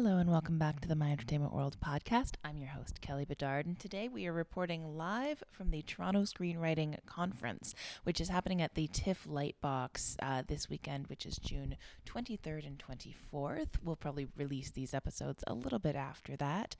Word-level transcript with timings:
Hello 0.00 0.18
and 0.18 0.30
welcome 0.30 0.60
back 0.60 0.78
to 0.78 0.86
the 0.86 0.94
My 0.94 1.10
Entertainment 1.10 1.52
World 1.52 1.76
podcast. 1.84 2.34
I'm 2.44 2.56
your 2.56 2.68
host, 2.68 3.00
Kelly 3.00 3.24
Bedard, 3.24 3.66
and 3.66 3.76
today 3.76 4.06
we 4.06 4.28
are 4.28 4.32
reporting 4.32 4.96
live 4.96 5.42
from 5.50 5.72
the 5.72 5.82
Toronto 5.82 6.22
Screenwriting 6.22 7.04
Conference, 7.04 7.74
which 8.04 8.20
is 8.20 8.28
happening 8.28 8.62
at 8.62 8.76
the 8.76 8.86
TIFF 8.86 9.24
Lightbox 9.24 10.14
uh, 10.22 10.44
this 10.46 10.70
weekend, 10.70 11.08
which 11.08 11.26
is 11.26 11.36
June 11.38 11.76
23rd 12.06 12.64
and 12.64 12.80
24th. 12.80 13.70
We'll 13.82 13.96
probably 13.96 14.28
release 14.36 14.70
these 14.70 14.94
episodes 14.94 15.42
a 15.48 15.54
little 15.54 15.80
bit 15.80 15.96
after 15.96 16.36
that. 16.36 16.76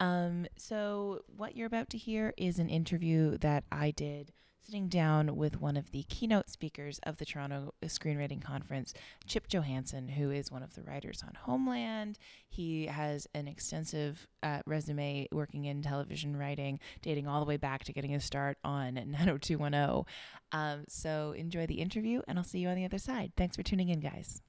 Um, 0.00 0.48
so, 0.56 1.20
what 1.36 1.56
you're 1.56 1.68
about 1.68 1.90
to 1.90 1.98
hear 1.98 2.34
is 2.36 2.58
an 2.58 2.68
interview 2.68 3.38
that 3.38 3.62
I 3.70 3.92
did 3.92 4.32
sitting 4.66 4.88
down 4.88 5.36
with 5.36 5.60
one 5.60 5.76
of 5.76 5.92
the 5.92 6.02
keynote 6.08 6.50
speakers 6.50 6.98
of 7.04 7.18
the 7.18 7.24
Toronto 7.24 7.72
Screenwriting 7.84 8.42
Conference, 8.42 8.92
Chip 9.24 9.48
Johannessen, 9.48 10.10
who 10.10 10.32
is 10.32 10.50
one 10.50 10.64
of 10.64 10.74
the 10.74 10.82
writers 10.82 11.22
on 11.24 11.34
Homeland. 11.42 12.18
He 12.48 12.86
has 12.86 13.28
an 13.32 13.46
extensive 13.46 14.26
uh, 14.42 14.62
resume 14.66 15.28
working 15.30 15.66
in 15.66 15.82
television 15.82 16.36
writing, 16.36 16.80
dating 17.00 17.28
all 17.28 17.38
the 17.38 17.46
way 17.46 17.56
back 17.56 17.84
to 17.84 17.92
getting 17.92 18.10
his 18.10 18.24
start 18.24 18.58
on 18.64 18.94
90210. 19.06 20.04
Um, 20.50 20.84
so 20.88 21.32
enjoy 21.36 21.66
the 21.66 21.80
interview, 21.80 22.22
and 22.26 22.36
I'll 22.36 22.44
see 22.44 22.58
you 22.58 22.68
on 22.68 22.74
the 22.74 22.84
other 22.84 22.98
side. 22.98 23.32
Thanks 23.36 23.54
for 23.54 23.62
tuning 23.62 23.88
in, 23.88 24.00
guys. 24.00 24.42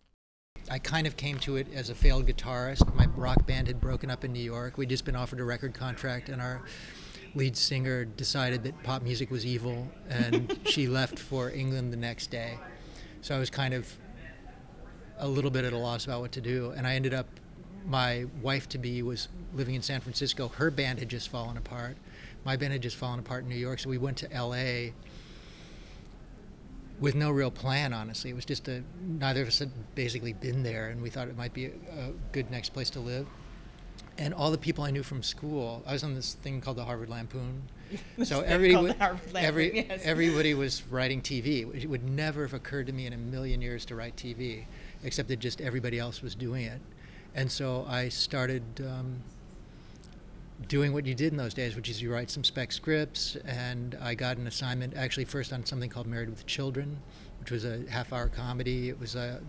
I 0.72 0.80
kind 0.80 1.06
of 1.06 1.16
came 1.16 1.38
to 1.40 1.58
it 1.58 1.68
as 1.74 1.92
a 1.92 1.96
failed 1.96 2.26
guitarist. 2.26 2.94
My 2.96 3.06
rock 3.16 3.46
band 3.46 3.68
had 3.68 3.80
broken 3.80 4.10
up 4.10 4.26
in 4.26 4.34
New 4.34 4.40
York. 4.40 4.80
We'd 4.80 4.90
just 4.90 5.06
been 5.06 5.16
offered 5.16 5.40
a 5.40 5.44
record 5.44 5.76
contract, 5.76 6.30
and 6.30 6.42
our 6.42 6.64
lead 7.38 7.56
singer 7.56 8.04
decided 8.04 8.64
that 8.64 8.84
pop 8.84 9.04
music 9.04 9.30
was 9.30 9.46
evil, 9.46 9.88
and 10.10 10.60
she 10.66 10.88
left 10.88 11.20
for 11.20 11.52
England 11.52 11.94
the 11.94 11.98
next 11.98 12.28
day. 12.28 12.58
So 13.22 13.36
I 13.36 13.40
was 13.40 13.50
kind 13.50 13.74
of 13.74 13.88
a 15.20 15.28
little 15.28 15.52
bit 15.52 15.64
at 15.64 15.72
a 15.72 15.78
loss 15.78 16.06
about 16.06 16.22
what 16.22 16.32
to 16.34 16.42
do, 16.42 16.74
and 16.76 16.86
I 16.86 16.96
ended 16.96 17.14
up. 17.14 17.28
My 17.86 18.26
wife 18.42 18.68
to 18.70 18.78
be 18.78 19.02
was 19.02 19.30
living 19.54 19.74
in 19.74 19.82
San 19.82 20.02
Francisco. 20.02 20.50
Her 20.50 20.70
band 20.70 21.00
had 21.00 21.08
just 21.08 21.30
fallen 21.30 21.56
apart. 21.56 21.96
My 22.44 22.58
band 22.58 22.74
had 22.74 22.82
just 22.82 22.98
fallen 22.98 23.18
apart 23.18 23.44
in 23.44 23.50
New 23.50 23.56
York, 23.56 23.80
so 23.80 23.90
we 23.90 23.98
went 23.98 24.18
to 24.18 24.34
L.A. 24.34 24.94
with 27.00 27.16
no 27.16 27.32
real 27.32 27.50
plan. 27.50 27.94
Honestly, 27.94 28.30
it 28.30 28.36
was 28.36 28.44
just 28.44 28.68
a 28.68 28.84
neither 29.02 29.42
of 29.42 29.48
us 29.48 29.60
had 29.60 29.72
basically 29.96 30.34
been 30.34 30.64
there, 30.64 30.90
and 30.90 31.02
we 31.02 31.10
thought 31.10 31.30
it 31.30 31.38
might 31.38 31.54
be 31.54 31.68
a, 31.68 31.70
a 31.70 32.12
good 32.34 32.52
next 32.52 32.74
place 32.74 32.90
to 32.90 33.00
live 33.00 33.26
and 34.18 34.34
all 34.34 34.52
the 34.52 34.58
people 34.58 34.84
I 34.84 34.92
knew 34.92 35.04
from 35.04 35.22
school. 35.22 35.84
I 35.86 35.94
was 35.94 36.04
on 36.04 36.16
this 36.16 36.34
thing 36.34 36.62
called 36.62 36.78
the 36.78 36.86
Harvard 36.86 37.10
Lampoon. 37.10 37.64
so 38.24 38.42
everybody, 38.42 38.94
Lampoon, 39.00 39.20
every, 39.36 39.88
yes. 39.88 40.02
everybody 40.04 40.54
was 40.54 40.84
writing 40.90 41.22
TV. 41.22 41.84
It 41.84 41.90
would 41.90 42.04
never 42.04 42.42
have 42.42 42.54
occurred 42.54 42.88
to 42.88 42.94
me 42.94 43.06
in 43.06 43.14
a 43.14 43.18
million 43.18 43.62
years 43.62 43.86
to 43.86 43.96
write 43.96 44.16
TV, 44.16 44.66
except 45.04 45.30
that 45.30 45.40
just 45.40 45.62
everybody 45.62 46.00
else 46.00 46.22
was 46.22 46.36
doing 46.36 46.66
it. 46.66 46.82
And 47.36 47.52
so 47.52 47.86
I 47.88 48.10
started 48.10 48.64
um, 48.80 49.18
doing 50.68 50.94
what 50.94 51.06
you 51.06 51.14
did 51.14 51.32
in 51.32 51.38
those 51.38 51.54
days, 51.54 51.76
which 51.76 51.90
is 51.90 52.02
you 52.02 52.12
write 52.12 52.30
some 52.30 52.44
spec 52.44 52.72
scripts. 52.72 53.38
And 53.46 53.98
I 54.02 54.16
got 54.16 54.38
an 54.38 54.48
assignment 54.48 54.96
actually 54.98 55.26
first 55.26 55.54
on 55.54 55.66
something 55.66 55.90
called 55.90 56.08
Married 56.08 56.30
with 56.30 56.46
Children, 56.46 56.98
which 57.40 57.52
was 57.52 57.64
a 57.64 57.84
half-hour 57.90 58.30
comedy. 58.30 58.90
It 58.90 59.00
was 59.00 59.16
a 59.16 59.40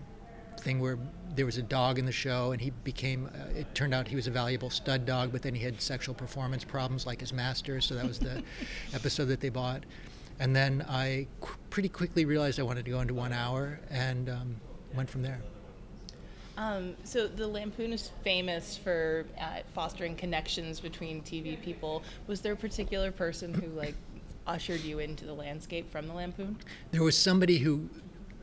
thing 0.59 0.79
where 0.79 0.97
there 1.35 1.45
was 1.45 1.57
a 1.57 1.61
dog 1.61 1.99
in 1.99 2.05
the 2.05 2.11
show 2.11 2.51
and 2.51 2.61
he 2.61 2.71
became 2.83 3.27
uh, 3.27 3.59
it 3.59 3.73
turned 3.75 3.93
out 3.93 4.07
he 4.07 4.15
was 4.15 4.27
a 4.27 4.31
valuable 4.31 4.69
stud 4.69 5.05
dog 5.05 5.31
but 5.31 5.41
then 5.41 5.53
he 5.53 5.63
had 5.63 5.79
sexual 5.81 6.13
performance 6.15 6.63
problems 6.63 7.05
like 7.05 7.19
his 7.19 7.33
master 7.33 7.79
so 7.79 7.95
that 7.95 8.05
was 8.05 8.19
the 8.19 8.43
episode 8.93 9.25
that 9.25 9.39
they 9.39 9.49
bought 9.49 9.83
and 10.39 10.55
then 10.55 10.85
i 10.89 11.25
qu- 11.41 11.57
pretty 11.69 11.89
quickly 11.89 12.25
realized 12.25 12.59
i 12.59 12.63
wanted 12.63 12.83
to 12.83 12.91
go 12.91 12.99
into 12.99 13.13
one 13.13 13.31
hour 13.31 13.79
and 13.89 14.29
um, 14.29 14.55
went 14.95 15.09
from 15.09 15.21
there 15.21 15.39
um, 16.57 16.97
so 17.05 17.25
the 17.25 17.47
Lampoon 17.47 17.93
is 17.93 18.11
famous 18.21 18.75
for 18.75 19.25
uh, 19.39 19.59
fostering 19.73 20.13
connections 20.17 20.81
between 20.81 21.21
TV 21.21 21.59
people. 21.61 22.03
Was 22.27 22.41
there 22.41 22.51
a 22.51 22.57
particular 22.57 23.13
person 23.13 23.53
who 23.53 23.67
like 23.67 23.95
ushered 24.45 24.81
you 24.81 24.99
into 24.99 25.25
the 25.25 25.33
landscape 25.33 25.89
from 25.89 26.09
the 26.09 26.13
Lampoon? 26.13 26.57
There 26.91 27.01
was 27.01 27.17
somebody 27.17 27.59
who 27.59 27.89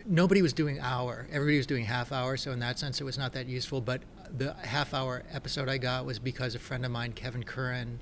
nobody 0.07 0.43
was 0.43 0.53
doing 0.53 0.81
hour. 0.81 1.27
Everybody 1.31 1.57
was 1.57 1.67
doing 1.67 1.85
half 1.85 2.13
hour. 2.13 2.37
So 2.37 2.53
in 2.53 2.59
that 2.61 2.79
sense, 2.79 3.01
it 3.01 3.05
was 3.05 3.19
not 3.19 3.33
that 3.35 3.47
useful. 3.47 3.81
But 3.81 4.03
the 4.37 4.55
half 4.55 4.95
hour 4.95 5.23
episode 5.33 5.69
I 5.69 5.79
got 5.79 6.05
was 6.05 6.19
because 6.19 6.55
a 6.55 6.59
friend 6.59 6.85
of 6.85 6.91
mine, 6.91 7.13
Kevin 7.13 7.43
Curran, 7.43 8.01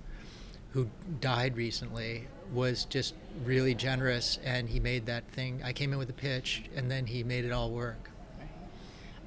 who 0.72 0.88
died 1.20 1.56
recently, 1.56 2.26
was 2.52 2.84
just 2.84 3.14
really 3.44 3.74
generous, 3.74 4.38
and 4.44 4.68
he 4.68 4.80
made 4.80 5.06
that 5.06 5.28
thing. 5.30 5.60
I 5.64 5.72
came 5.72 5.92
in 5.92 5.98
with 5.98 6.10
a 6.10 6.14
pitch, 6.14 6.64
and 6.74 6.90
then 6.90 7.06
he 7.06 7.22
made 7.22 7.44
it 7.44 7.52
all 7.52 7.70
work. 7.70 8.10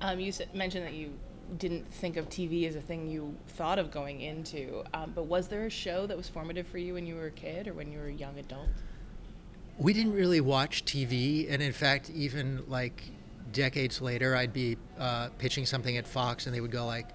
Um, 0.01 0.19
you 0.19 0.31
mentioned 0.53 0.85
that 0.85 0.93
you 0.93 1.13
didn't 1.57 1.91
think 1.91 2.17
of 2.17 2.29
TV 2.29 2.67
as 2.67 2.75
a 2.75 2.81
thing 2.81 3.07
you 3.07 3.35
thought 3.47 3.79
of 3.79 3.89
going 3.89 4.21
into, 4.21 4.83
um, 4.93 5.13
but 5.15 5.23
was 5.23 5.47
there 5.47 5.65
a 5.65 5.69
show 5.69 6.05
that 6.05 6.15
was 6.15 6.27
formative 6.27 6.67
for 6.67 6.77
you 6.77 6.93
when 6.93 7.05
you 7.07 7.15
were 7.15 7.27
a 7.27 7.31
kid 7.31 7.67
or 7.67 7.73
when 7.73 7.91
you 7.91 7.97
were 7.99 8.07
a 8.07 8.13
young 8.13 8.37
adult? 8.37 8.67
We 9.77 9.93
didn't 9.93 10.13
really 10.13 10.41
watch 10.41 10.85
TV, 10.85 11.51
and 11.51 11.61
in 11.61 11.71
fact, 11.71 12.09
even 12.09 12.63
like 12.67 13.03
decades 13.51 14.01
later, 14.01 14.35
I'd 14.35 14.53
be 14.53 14.77
uh, 14.99 15.29
pitching 15.37 15.65
something 15.65 15.97
at 15.97 16.07
Fox, 16.07 16.45
and 16.45 16.55
they 16.55 16.61
would 16.61 16.71
go 16.71 16.85
like, 16.85 17.09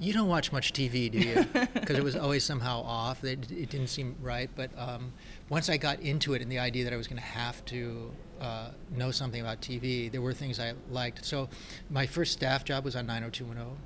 "You 0.00 0.12
don't 0.12 0.28
watch 0.28 0.52
much 0.52 0.72
TV, 0.72 1.10
do 1.10 1.18
you?" 1.18 1.46
Because 1.74 1.98
it 1.98 2.04
was 2.04 2.16
always 2.16 2.44
somehow 2.44 2.82
off. 2.82 3.24
It, 3.24 3.50
it 3.50 3.70
didn't 3.70 3.88
seem 3.88 4.14
right. 4.20 4.48
But 4.54 4.70
um, 4.76 5.12
once 5.48 5.68
I 5.68 5.76
got 5.76 6.00
into 6.00 6.34
it, 6.34 6.42
and 6.42 6.50
the 6.50 6.58
idea 6.58 6.84
that 6.84 6.92
I 6.92 6.96
was 6.96 7.08
going 7.08 7.20
to 7.20 7.28
have 7.28 7.64
to 7.66 8.12
uh, 8.40 8.70
know 8.96 9.10
something 9.10 9.40
about 9.40 9.60
TV, 9.60 10.10
there 10.10 10.22
were 10.22 10.34
things 10.34 10.60
I 10.60 10.74
liked. 10.90 11.24
So, 11.24 11.48
my 11.90 12.06
first 12.06 12.32
staff 12.32 12.64
job 12.64 12.84
was 12.84 12.94
on 12.94 13.06
90210. 13.06 13.76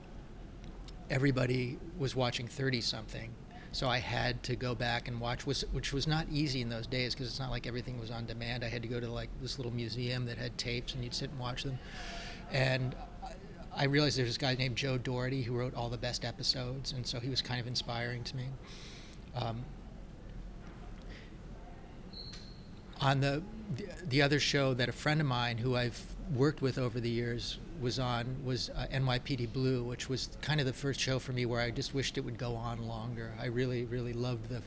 Everybody 1.11 1.79
was 1.99 2.17
watching 2.17 2.49
30 2.49 2.81
something 2.81 3.35
so 3.73 3.89
I 3.89 3.99
had 3.99 4.43
to 4.45 4.55
go 4.55 4.75
back 4.75 5.09
and 5.09 5.19
watch, 5.19 5.47
which 5.47 5.93
was 5.93 6.07
not 6.07 6.27
easy 6.31 6.61
in 6.61 6.69
those 6.69 6.87
days 6.87 7.15
because 7.15 7.27
it's 7.29 7.41
not 7.41 7.51
like 7.51 7.67
everything 7.67 7.99
was 7.99 8.11
on 8.11 8.27
demand. 8.27 8.65
I 8.65 8.69
had 8.69 8.83
to 8.83 8.89
go 8.89 9.01
to 9.01 9.11
like 9.11 9.31
this 9.41 9.59
little 9.59 9.73
museum 9.73 10.27
that 10.27 10.37
had 10.37 10.57
tapes, 10.59 10.95
and 10.95 11.03
you'd 11.03 11.15
sit 11.15 11.31
and 11.31 11.39
watch 11.39 11.65
them. 11.65 11.79
And 12.53 12.95
I 13.75 13.85
realized 13.85 14.19
there's 14.19 14.29
this 14.29 14.39
guy 14.39 14.55
named 14.55 14.77
Joe 14.77 14.99
Dougherty 14.99 15.43
who 15.43 15.55
wrote 15.55 15.75
all 15.75 15.89
the 15.89 15.97
best 15.97 16.25
episodes, 16.25 16.93
and 16.93 17.07
so 17.07 17.19
he 17.19 17.31
was 17.31 17.41
kind 17.41 17.61
of 17.61 17.67
inspiring 17.67 18.23
to 18.25 18.37
me. 18.37 18.45
Um, 19.35 19.65
on 23.03 23.21
the 23.21 23.43
the 24.09 24.23
other 24.23 24.39
show 24.39 24.75
that 24.75 24.89
a 24.89 24.93
friend 24.93 25.21
of 25.21 25.27
mine 25.27 25.59
who 25.59 25.77
I've 25.77 26.01
worked 26.35 26.61
with 26.63 26.79
over 26.79 27.01
the 27.01 27.09
years 27.09 27.59
was 27.81 27.99
on 27.99 28.37
was 28.45 28.71
uh, 28.71 28.87
NYPD 28.93 29.53
Blue, 29.53 29.83
which 29.83 30.09
was 30.09 30.29
kind 30.41 30.61
of 30.61 30.67
the 30.67 30.73
first 30.73 31.01
show 31.01 31.19
for 31.19 31.33
me 31.33 31.47
where 31.47 31.61
I 31.61 31.71
just 31.71 31.95
wished 31.95 32.17
it 32.17 32.21
would 32.21 32.39
go 32.39 32.55
on 32.55 32.87
longer. 32.87 33.33
I 33.41 33.47
really, 33.47 33.85
really 33.87 34.13
loved 34.13 34.49
the 34.49 34.59
f- 34.59 34.63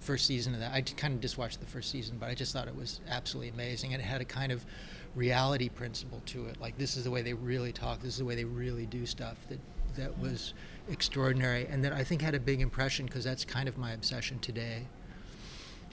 first 0.00 0.26
season 0.26 0.54
of 0.54 0.60
that. 0.60 0.72
I 0.72 0.82
kind 0.82 1.14
of 1.14 1.20
just 1.20 1.38
watched 1.38 1.60
the 1.60 1.66
first 1.66 1.90
season, 1.90 2.18
but 2.18 2.28
I 2.28 2.34
just 2.34 2.52
thought 2.52 2.68
it 2.68 2.76
was 2.76 3.00
absolutely 3.08 3.50
amazing, 3.50 3.94
and 3.94 4.02
it 4.02 4.06
had 4.06 4.20
a 4.20 4.26
kind 4.26 4.52
of 4.52 4.66
reality 5.14 5.68
principle 5.68 6.20
to 6.26 6.46
it. 6.46 6.60
Like 6.60 6.76
this 6.78 6.96
is 6.96 7.04
the 7.04 7.10
way 7.10 7.22
they 7.22 7.34
really 7.34 7.72
talk. 7.72 8.02
This 8.02 8.14
is 8.14 8.18
the 8.18 8.24
way 8.24 8.34
they 8.34 8.44
really 8.44 8.86
do 8.86 9.06
stuff. 9.06 9.36
That 9.48 9.60
that 9.96 10.18
was 10.18 10.52
extraordinary, 10.90 11.66
and 11.66 11.82
that 11.84 11.92
I 11.92 12.04
think 12.04 12.22
had 12.22 12.34
a 12.34 12.40
big 12.40 12.60
impression 12.60 13.06
because 13.06 13.24
that's 13.24 13.44
kind 13.44 13.68
of 13.68 13.78
my 13.78 13.92
obsession 13.92 14.38
today. 14.40 14.86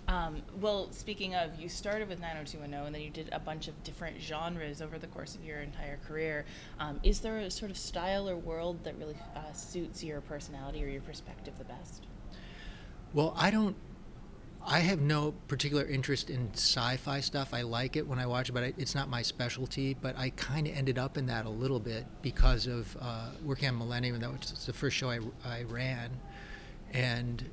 Um, 0.07 0.41
well, 0.61 0.91
speaking 0.91 1.33
of, 1.33 1.59
you 1.59 1.67
started 1.67 2.07
with 2.07 2.19
90210 2.19 2.85
and 2.85 2.93
then 2.93 3.01
you 3.01 3.09
did 3.09 3.29
a 3.31 3.39
bunch 3.39 3.67
of 3.67 3.83
different 3.83 4.21
genres 4.21 4.81
over 4.81 4.99
the 4.99 5.07
course 5.07 5.35
of 5.35 5.43
your 5.43 5.61
entire 5.61 5.97
career. 6.07 6.45
Um, 6.79 6.99
is 7.03 7.19
there 7.21 7.37
a 7.39 7.49
sort 7.49 7.71
of 7.71 7.77
style 7.77 8.29
or 8.29 8.37
world 8.37 8.83
that 8.83 8.95
really 8.99 9.17
uh, 9.35 9.51
suits 9.51 10.03
your 10.03 10.21
personality 10.21 10.83
or 10.83 10.87
your 10.87 11.01
perspective 11.01 11.57
the 11.57 11.65
best? 11.65 12.05
Well, 13.13 13.33
I 13.37 13.49
don't. 13.49 13.75
I 14.67 14.79
have 14.79 14.99
no 14.99 15.31
particular 15.47 15.85
interest 15.85 16.31
in 16.31 16.49
sci-fi 16.53 17.19
stuff. 17.19 17.53
I 17.53 17.61
like 17.61 17.95
it 17.95 18.07
when 18.07 18.17
I 18.17 18.25
watch 18.25 18.49
it, 18.49 18.53
but 18.53 18.63
it's 18.77 18.95
not 18.95 19.09
my 19.09 19.21
specialty. 19.21 19.93
But 19.93 20.17
I 20.17 20.31
kind 20.31 20.67
of 20.67 20.75
ended 20.75 20.97
up 20.97 21.17
in 21.17 21.27
that 21.27 21.45
a 21.45 21.49
little 21.49 21.79
bit 21.79 22.05
because 22.23 22.65
of 22.65 22.97
uh, 22.99 23.29
working 23.43 23.69
on 23.69 23.77
Millennium, 23.77 24.15
and 24.15 24.23
that 24.23 24.31
was 24.31 24.65
the 24.65 24.73
first 24.73 24.97
show 24.97 25.09
I, 25.11 25.19
I 25.45 25.63
ran, 25.63 26.09
and 26.93 27.43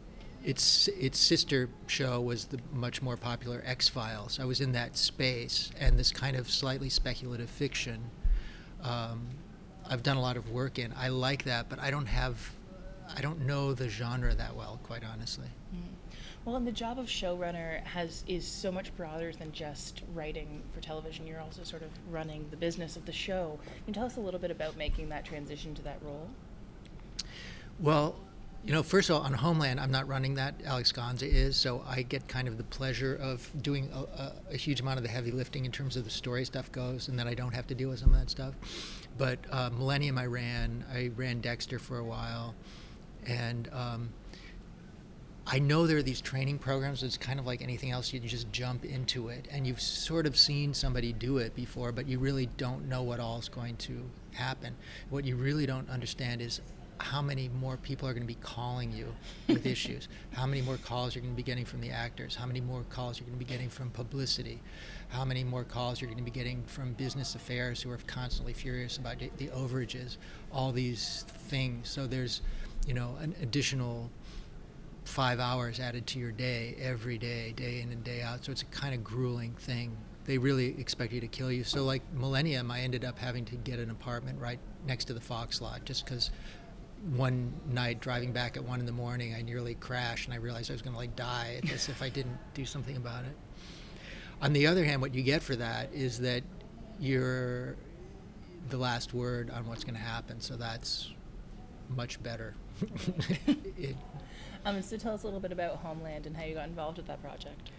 its 0.44 0.88
its 0.88 1.18
sister 1.18 1.68
show 1.86 2.20
was 2.20 2.46
the 2.46 2.58
much 2.72 3.02
more 3.02 3.16
popular 3.16 3.62
X 3.64 3.88
Files. 3.88 4.40
I 4.40 4.44
was 4.44 4.60
in 4.60 4.72
that 4.72 4.96
space, 4.96 5.70
and 5.78 5.98
this 5.98 6.10
kind 6.10 6.36
of 6.36 6.50
slightly 6.50 6.88
speculative 6.88 7.50
fiction. 7.50 8.10
Um, 8.82 9.26
I've 9.88 10.02
done 10.02 10.16
a 10.16 10.20
lot 10.22 10.36
of 10.36 10.50
work 10.50 10.78
in. 10.78 10.92
I 10.96 11.08
like 11.08 11.44
that, 11.44 11.68
but 11.68 11.78
I 11.78 11.90
don't 11.90 12.06
have, 12.06 12.52
I 13.14 13.20
don't 13.20 13.46
know 13.46 13.74
the 13.74 13.88
genre 13.88 14.34
that 14.34 14.54
well, 14.56 14.80
quite 14.84 15.02
honestly. 15.04 15.48
Mm. 15.74 15.80
Well, 16.44 16.56
and 16.56 16.66
the 16.66 16.72
job 16.72 16.98
of 16.98 17.06
showrunner 17.06 17.84
has 17.84 18.24
is 18.26 18.46
so 18.46 18.72
much 18.72 18.94
broader 18.96 19.32
than 19.32 19.52
just 19.52 20.02
writing 20.12 20.62
for 20.74 20.80
television. 20.80 21.26
You're 21.26 21.40
also 21.40 21.62
sort 21.62 21.82
of 21.82 21.90
running 22.10 22.46
the 22.50 22.56
business 22.56 22.96
of 22.96 23.06
the 23.06 23.12
show. 23.12 23.60
Can 23.62 23.84
you 23.88 23.94
tell 23.94 24.06
us 24.06 24.16
a 24.16 24.20
little 24.20 24.40
bit 24.40 24.50
about 24.50 24.76
making 24.76 25.08
that 25.10 25.24
transition 25.24 25.72
to 25.76 25.82
that 25.82 25.98
role? 26.02 26.28
Well, 27.78 28.16
you 28.64 28.72
know, 28.72 28.82
first 28.82 29.10
of 29.10 29.16
all, 29.16 29.22
on 29.22 29.32
Homeland, 29.32 29.80
I'm 29.80 29.90
not 29.90 30.06
running 30.06 30.34
that. 30.34 30.54
Alex 30.64 30.92
Gansa 30.92 31.22
is, 31.22 31.56
so 31.56 31.84
I 31.86 32.02
get 32.02 32.28
kind 32.28 32.46
of 32.46 32.58
the 32.58 32.64
pleasure 32.64 33.16
of 33.20 33.50
doing 33.60 33.90
a, 33.92 33.98
a, 33.98 34.32
a, 34.52 34.56
huge 34.56 34.80
amount 34.80 34.98
of 34.98 35.02
the 35.02 35.08
heavy 35.08 35.32
lifting 35.32 35.64
in 35.64 35.72
terms 35.72 35.96
of 35.96 36.04
the 36.04 36.10
story 36.10 36.44
stuff 36.44 36.70
goes, 36.70 37.08
and 37.08 37.18
then 37.18 37.26
I 37.26 37.34
don't 37.34 37.52
have 37.54 37.66
to 37.68 37.74
deal 37.74 37.88
with 37.88 37.98
some 37.98 38.14
of 38.14 38.20
that 38.20 38.30
stuff. 38.30 38.54
but 39.18 39.38
uh, 39.50 39.70
Millennium 39.70 40.16
I 40.16 40.26
ran. 40.26 40.84
I 40.92 41.10
ran 41.16 41.40
Dexter 41.40 41.80
for 41.80 41.98
a 41.98 42.04
while, 42.04 42.54
and 43.26 43.68
um, 43.72 44.10
I 45.44 45.58
know 45.58 45.88
there 45.88 45.96
are 45.96 46.02
these 46.02 46.20
training 46.20 46.58
programs. 46.58 47.02
It's 47.02 47.16
kind 47.16 47.40
of 47.40 47.46
like 47.46 47.62
anything 47.62 47.90
else. 47.90 48.12
You 48.12 48.20
just 48.20 48.52
jump 48.52 48.84
into 48.84 49.28
it, 49.28 49.48
and 49.50 49.66
you've 49.66 49.80
sort 49.80 50.24
of 50.24 50.36
seen 50.36 50.72
somebody 50.72 51.12
do 51.12 51.38
it 51.38 51.56
before, 51.56 51.90
but 51.90 52.06
you 52.06 52.20
really 52.20 52.46
don't 52.58 52.88
know 52.88 53.02
what 53.02 53.18
all 53.18 53.40
is 53.40 53.48
going 53.48 53.76
to 53.78 54.08
happen. 54.34 54.76
What 55.10 55.24
you 55.24 55.34
really 55.34 55.66
don't 55.66 55.90
understand 55.90 56.40
is 56.40 56.60
how 57.02 57.20
many 57.20 57.48
more 57.48 57.76
people 57.76 58.08
are 58.08 58.12
going 58.12 58.22
to 58.22 58.32
be 58.32 58.40
calling 58.40 58.92
you 58.92 59.12
with 59.48 59.66
issues, 59.74 60.08
how 60.32 60.46
many 60.46 60.62
more 60.62 60.76
calls 60.76 61.14
you're 61.14 61.22
going 61.22 61.34
to 61.34 61.36
be 61.36 61.42
getting 61.42 61.64
from 61.64 61.80
the 61.80 61.90
actors, 61.90 62.36
how 62.36 62.46
many 62.46 62.60
more 62.60 62.84
calls 62.90 63.18
you're 63.18 63.26
going 63.26 63.38
to 63.38 63.44
be 63.44 63.50
getting 63.50 63.68
from 63.68 63.90
publicity, 63.90 64.60
how 65.08 65.24
many 65.24 65.42
more 65.42 65.64
calls 65.64 66.00
you're 66.00 66.08
going 66.08 66.24
to 66.24 66.24
be 66.24 66.30
getting 66.30 66.62
from 66.64 66.92
business 66.92 67.34
affairs 67.34 67.82
who 67.82 67.90
are 67.90 67.98
constantly 68.06 68.52
furious 68.52 68.98
about 68.98 69.18
the 69.18 69.48
overages, 69.48 70.16
all 70.52 70.70
these 70.70 71.24
things. 71.48 71.88
So 71.88 72.06
there's, 72.06 72.40
you 72.86 72.94
know, 72.94 73.16
an 73.20 73.34
additional 73.42 74.08
five 75.04 75.40
hours 75.40 75.80
added 75.80 76.06
to 76.06 76.20
your 76.20 76.30
day 76.30 76.76
every 76.80 77.18
day, 77.18 77.52
day 77.56 77.80
in 77.80 77.90
and 77.90 78.04
day 78.04 78.22
out. 78.22 78.44
So 78.44 78.52
it's 78.52 78.62
a 78.62 78.66
kind 78.66 78.94
of 78.94 79.02
grueling 79.02 79.54
thing. 79.54 79.96
They 80.24 80.38
really 80.38 80.78
expect 80.78 81.12
you 81.12 81.20
to 81.20 81.26
kill 81.26 81.50
you. 81.50 81.64
So 81.64 81.82
like 81.82 82.02
Millennium, 82.14 82.70
I 82.70 82.82
ended 82.82 83.04
up 83.04 83.18
having 83.18 83.44
to 83.46 83.56
get 83.56 83.80
an 83.80 83.90
apartment 83.90 84.38
right 84.40 84.60
next 84.86 85.06
to 85.06 85.14
the 85.14 85.20
Fox 85.20 85.60
lot 85.60 85.84
just 85.84 86.04
because 86.04 86.30
one 87.16 87.52
night 87.68 88.00
driving 88.00 88.32
back 88.32 88.56
at 88.56 88.64
one 88.64 88.80
in 88.80 88.86
the 88.86 88.92
morning, 88.92 89.34
I 89.34 89.42
nearly 89.42 89.74
crashed 89.74 90.26
and 90.26 90.34
I 90.34 90.38
realized 90.38 90.70
I 90.70 90.74
was 90.74 90.82
going 90.82 90.94
to 90.94 90.98
like 90.98 91.16
die 91.16 91.56
at 91.58 91.68
this 91.68 91.88
if 91.88 92.02
I 92.02 92.08
didn't 92.08 92.38
do 92.54 92.64
something 92.64 92.96
about 92.96 93.24
it. 93.24 93.36
On 94.40 94.52
the 94.52 94.66
other 94.66 94.84
hand, 94.84 95.00
what 95.00 95.14
you 95.14 95.22
get 95.22 95.42
for 95.42 95.56
that 95.56 95.92
is 95.92 96.18
that 96.20 96.42
you're 96.98 97.76
the 98.70 98.76
last 98.76 99.14
word 99.14 99.50
on 99.50 99.66
what's 99.66 99.84
going 99.84 99.94
to 99.94 100.00
happen. 100.00 100.40
So 100.40 100.56
that's 100.56 101.10
much 101.88 102.22
better. 102.22 102.54
it, 103.76 103.96
um, 104.64 104.80
so 104.82 104.96
tell 104.96 105.14
us 105.14 105.22
a 105.22 105.26
little 105.26 105.40
bit 105.40 105.52
about 105.52 105.76
Homeland 105.76 106.26
and 106.26 106.36
how 106.36 106.44
you 106.44 106.54
got 106.54 106.68
involved 106.68 106.98
with 106.98 107.06
that 107.06 107.20
project. 107.20 107.70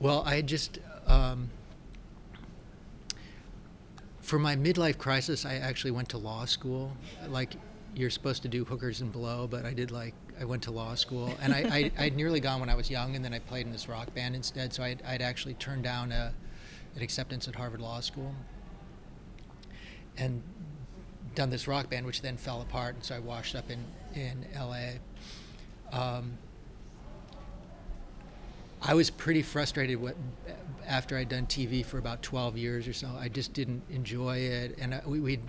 Well, 0.00 0.22
I 0.26 0.42
just 0.42 0.78
um, 1.06 1.50
for 4.20 4.38
my 4.38 4.56
midlife 4.56 4.98
crisis, 4.98 5.44
I 5.44 5.56
actually 5.56 5.90
went 5.90 6.08
to 6.10 6.18
law 6.18 6.44
school. 6.46 6.96
Like 7.28 7.54
you're 7.94 8.10
supposed 8.10 8.42
to 8.42 8.48
do 8.48 8.64
hookers 8.64 9.00
and 9.00 9.12
blow, 9.12 9.46
but 9.46 9.64
I 9.64 9.72
did 9.72 9.90
like 9.90 10.14
I 10.40 10.44
went 10.44 10.62
to 10.64 10.70
law 10.70 10.94
school, 10.94 11.32
and 11.40 11.52
I, 11.54 11.92
I 11.98 12.02
would 12.04 12.16
nearly 12.16 12.40
gone 12.40 12.60
when 12.60 12.68
I 12.68 12.74
was 12.74 12.90
young, 12.90 13.14
and 13.16 13.24
then 13.24 13.32
I 13.32 13.38
played 13.38 13.66
in 13.66 13.72
this 13.72 13.88
rock 13.88 14.12
band 14.14 14.34
instead. 14.34 14.72
So 14.72 14.82
I'd, 14.82 15.02
I'd 15.02 15.22
actually 15.22 15.54
turned 15.54 15.84
down 15.84 16.12
a, 16.12 16.32
an 16.96 17.02
acceptance 17.02 17.46
at 17.48 17.54
Harvard 17.54 17.80
Law 17.80 18.00
School, 18.00 18.34
and 20.16 20.42
done 21.34 21.50
this 21.50 21.66
rock 21.66 21.90
band, 21.90 22.06
which 22.06 22.22
then 22.22 22.36
fell 22.36 22.62
apart, 22.62 22.94
and 22.96 23.04
so 23.04 23.14
I 23.14 23.18
washed 23.20 23.54
up 23.54 23.70
in 23.70 23.84
in 24.14 24.46
L.A. 24.54 24.98
Um, 25.92 26.38
I 28.86 28.94
was 28.94 29.08
pretty 29.08 29.42
frustrated 29.42 30.00
with, 30.00 30.14
after 30.86 31.16
I'd 31.16 31.30
done 31.30 31.46
TV 31.46 31.84
for 31.84 31.96
about 31.98 32.22
12 32.22 32.58
years 32.58 32.86
or 32.86 32.92
so. 32.92 33.08
I 33.18 33.28
just 33.28 33.54
didn't 33.54 33.82
enjoy 33.88 34.38
it, 34.38 34.76
and 34.78 34.94
I, 34.94 35.00
we, 35.06 35.20
we'd 35.20 35.40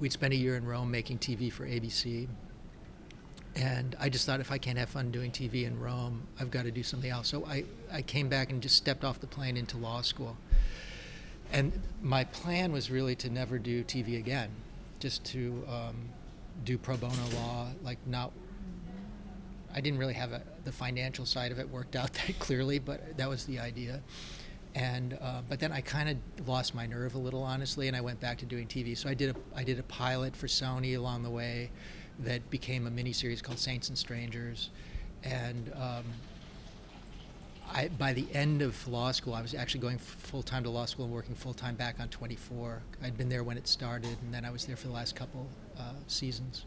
we'd 0.00 0.12
spent 0.12 0.32
a 0.32 0.36
year 0.36 0.56
in 0.56 0.66
Rome 0.66 0.90
making 0.90 1.18
TV 1.18 1.52
for 1.52 1.66
ABC. 1.66 2.28
And 3.56 3.96
I 4.00 4.08
just 4.08 4.26
thought 4.26 4.40
if 4.40 4.50
I 4.50 4.58
can't 4.58 4.78
have 4.78 4.88
fun 4.88 5.10
doing 5.12 5.30
TV 5.30 5.64
in 5.64 5.78
Rome, 5.78 6.22
I've 6.40 6.50
got 6.50 6.64
to 6.64 6.72
do 6.72 6.82
something 6.82 7.10
else. 7.10 7.28
So 7.28 7.44
I, 7.46 7.64
I 7.92 8.02
came 8.02 8.28
back 8.28 8.50
and 8.50 8.60
just 8.60 8.76
stepped 8.76 9.04
off 9.04 9.20
the 9.20 9.28
plane 9.28 9.56
into 9.56 9.76
law 9.76 10.00
school. 10.00 10.36
And 11.52 11.72
my 12.02 12.24
plan 12.24 12.72
was 12.72 12.90
really 12.90 13.14
to 13.16 13.30
never 13.30 13.58
do 13.58 13.84
TV 13.84 14.18
again, 14.18 14.50
just 14.98 15.24
to 15.26 15.62
um, 15.68 15.94
do 16.64 16.76
pro 16.76 16.96
bono 16.96 17.14
law, 17.34 17.68
like 17.82 17.98
not. 18.06 18.32
I 19.72 19.80
didn't 19.80 19.98
really 19.98 20.14
have 20.14 20.32
a, 20.32 20.42
the 20.64 20.72
financial 20.72 21.26
side 21.26 21.52
of 21.52 21.58
it 21.58 21.68
worked 21.68 21.94
out 21.94 22.12
that 22.26 22.38
clearly, 22.40 22.80
but 22.80 23.16
that 23.18 23.28
was 23.28 23.44
the 23.44 23.60
idea. 23.60 24.02
And 24.74 25.16
uh, 25.20 25.42
but 25.48 25.60
then 25.60 25.70
I 25.70 25.80
kind 25.80 26.08
of 26.08 26.48
lost 26.48 26.74
my 26.74 26.84
nerve 26.86 27.14
a 27.14 27.18
little, 27.18 27.42
honestly, 27.42 27.86
and 27.86 27.96
I 27.96 28.00
went 28.00 28.20
back 28.20 28.38
to 28.38 28.46
doing 28.46 28.66
TV. 28.66 28.96
So 28.96 29.08
I 29.08 29.14
did 29.14 29.36
a 29.36 29.38
I 29.54 29.62
did 29.62 29.78
a 29.78 29.84
pilot 29.84 30.34
for 30.34 30.48
Sony 30.48 30.96
along 30.96 31.22
the 31.22 31.30
way, 31.30 31.70
that 32.20 32.48
became 32.50 32.86
a 32.86 32.90
miniseries 32.90 33.42
called 33.42 33.58
Saints 33.58 33.88
and 33.88 33.98
Strangers, 33.98 34.70
and. 35.22 35.72
Um, 35.74 36.04
I, 37.72 37.88
by 37.88 38.12
the 38.12 38.26
end 38.34 38.60
of 38.60 38.86
law 38.86 39.10
school, 39.10 39.34
I 39.34 39.40
was 39.40 39.54
actually 39.54 39.80
going 39.80 39.98
full 39.98 40.42
time 40.42 40.62
to 40.64 40.70
law 40.70 40.84
school 40.84 41.06
and 41.06 41.14
working 41.14 41.34
full 41.34 41.54
time 41.54 41.74
back 41.74 41.98
on 41.98 42.08
24. 42.08 42.82
I'd 43.02 43.16
been 43.16 43.30
there 43.30 43.42
when 43.42 43.56
it 43.56 43.66
started, 43.66 44.16
and 44.22 44.32
then 44.32 44.44
I 44.44 44.50
was 44.50 44.66
there 44.66 44.76
for 44.76 44.86
the 44.86 44.92
last 44.92 45.16
couple 45.16 45.48
uh, 45.76 45.94
seasons. 46.06 46.66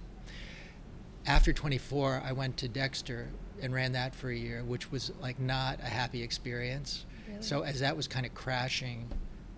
After 1.26 1.54
24, 1.54 2.24
I 2.26 2.32
went 2.32 2.58
to 2.58 2.68
Dexter 2.68 3.30
and 3.62 3.74
ran 3.74 3.92
that 3.94 4.16
for 4.16 4.32
a 4.32 4.36
year, 4.36 4.64
which 4.64 4.92
was 4.92 5.12
like 5.22 5.40
not 5.40 5.80
a 5.80 5.86
happy 5.86 6.24
experience. 6.24 7.06
So 7.40 7.62
as 7.62 7.80
that 7.82 7.96
was 7.96 8.08
kind 8.08 8.26
of 8.26 8.34
crashing, 8.34 9.10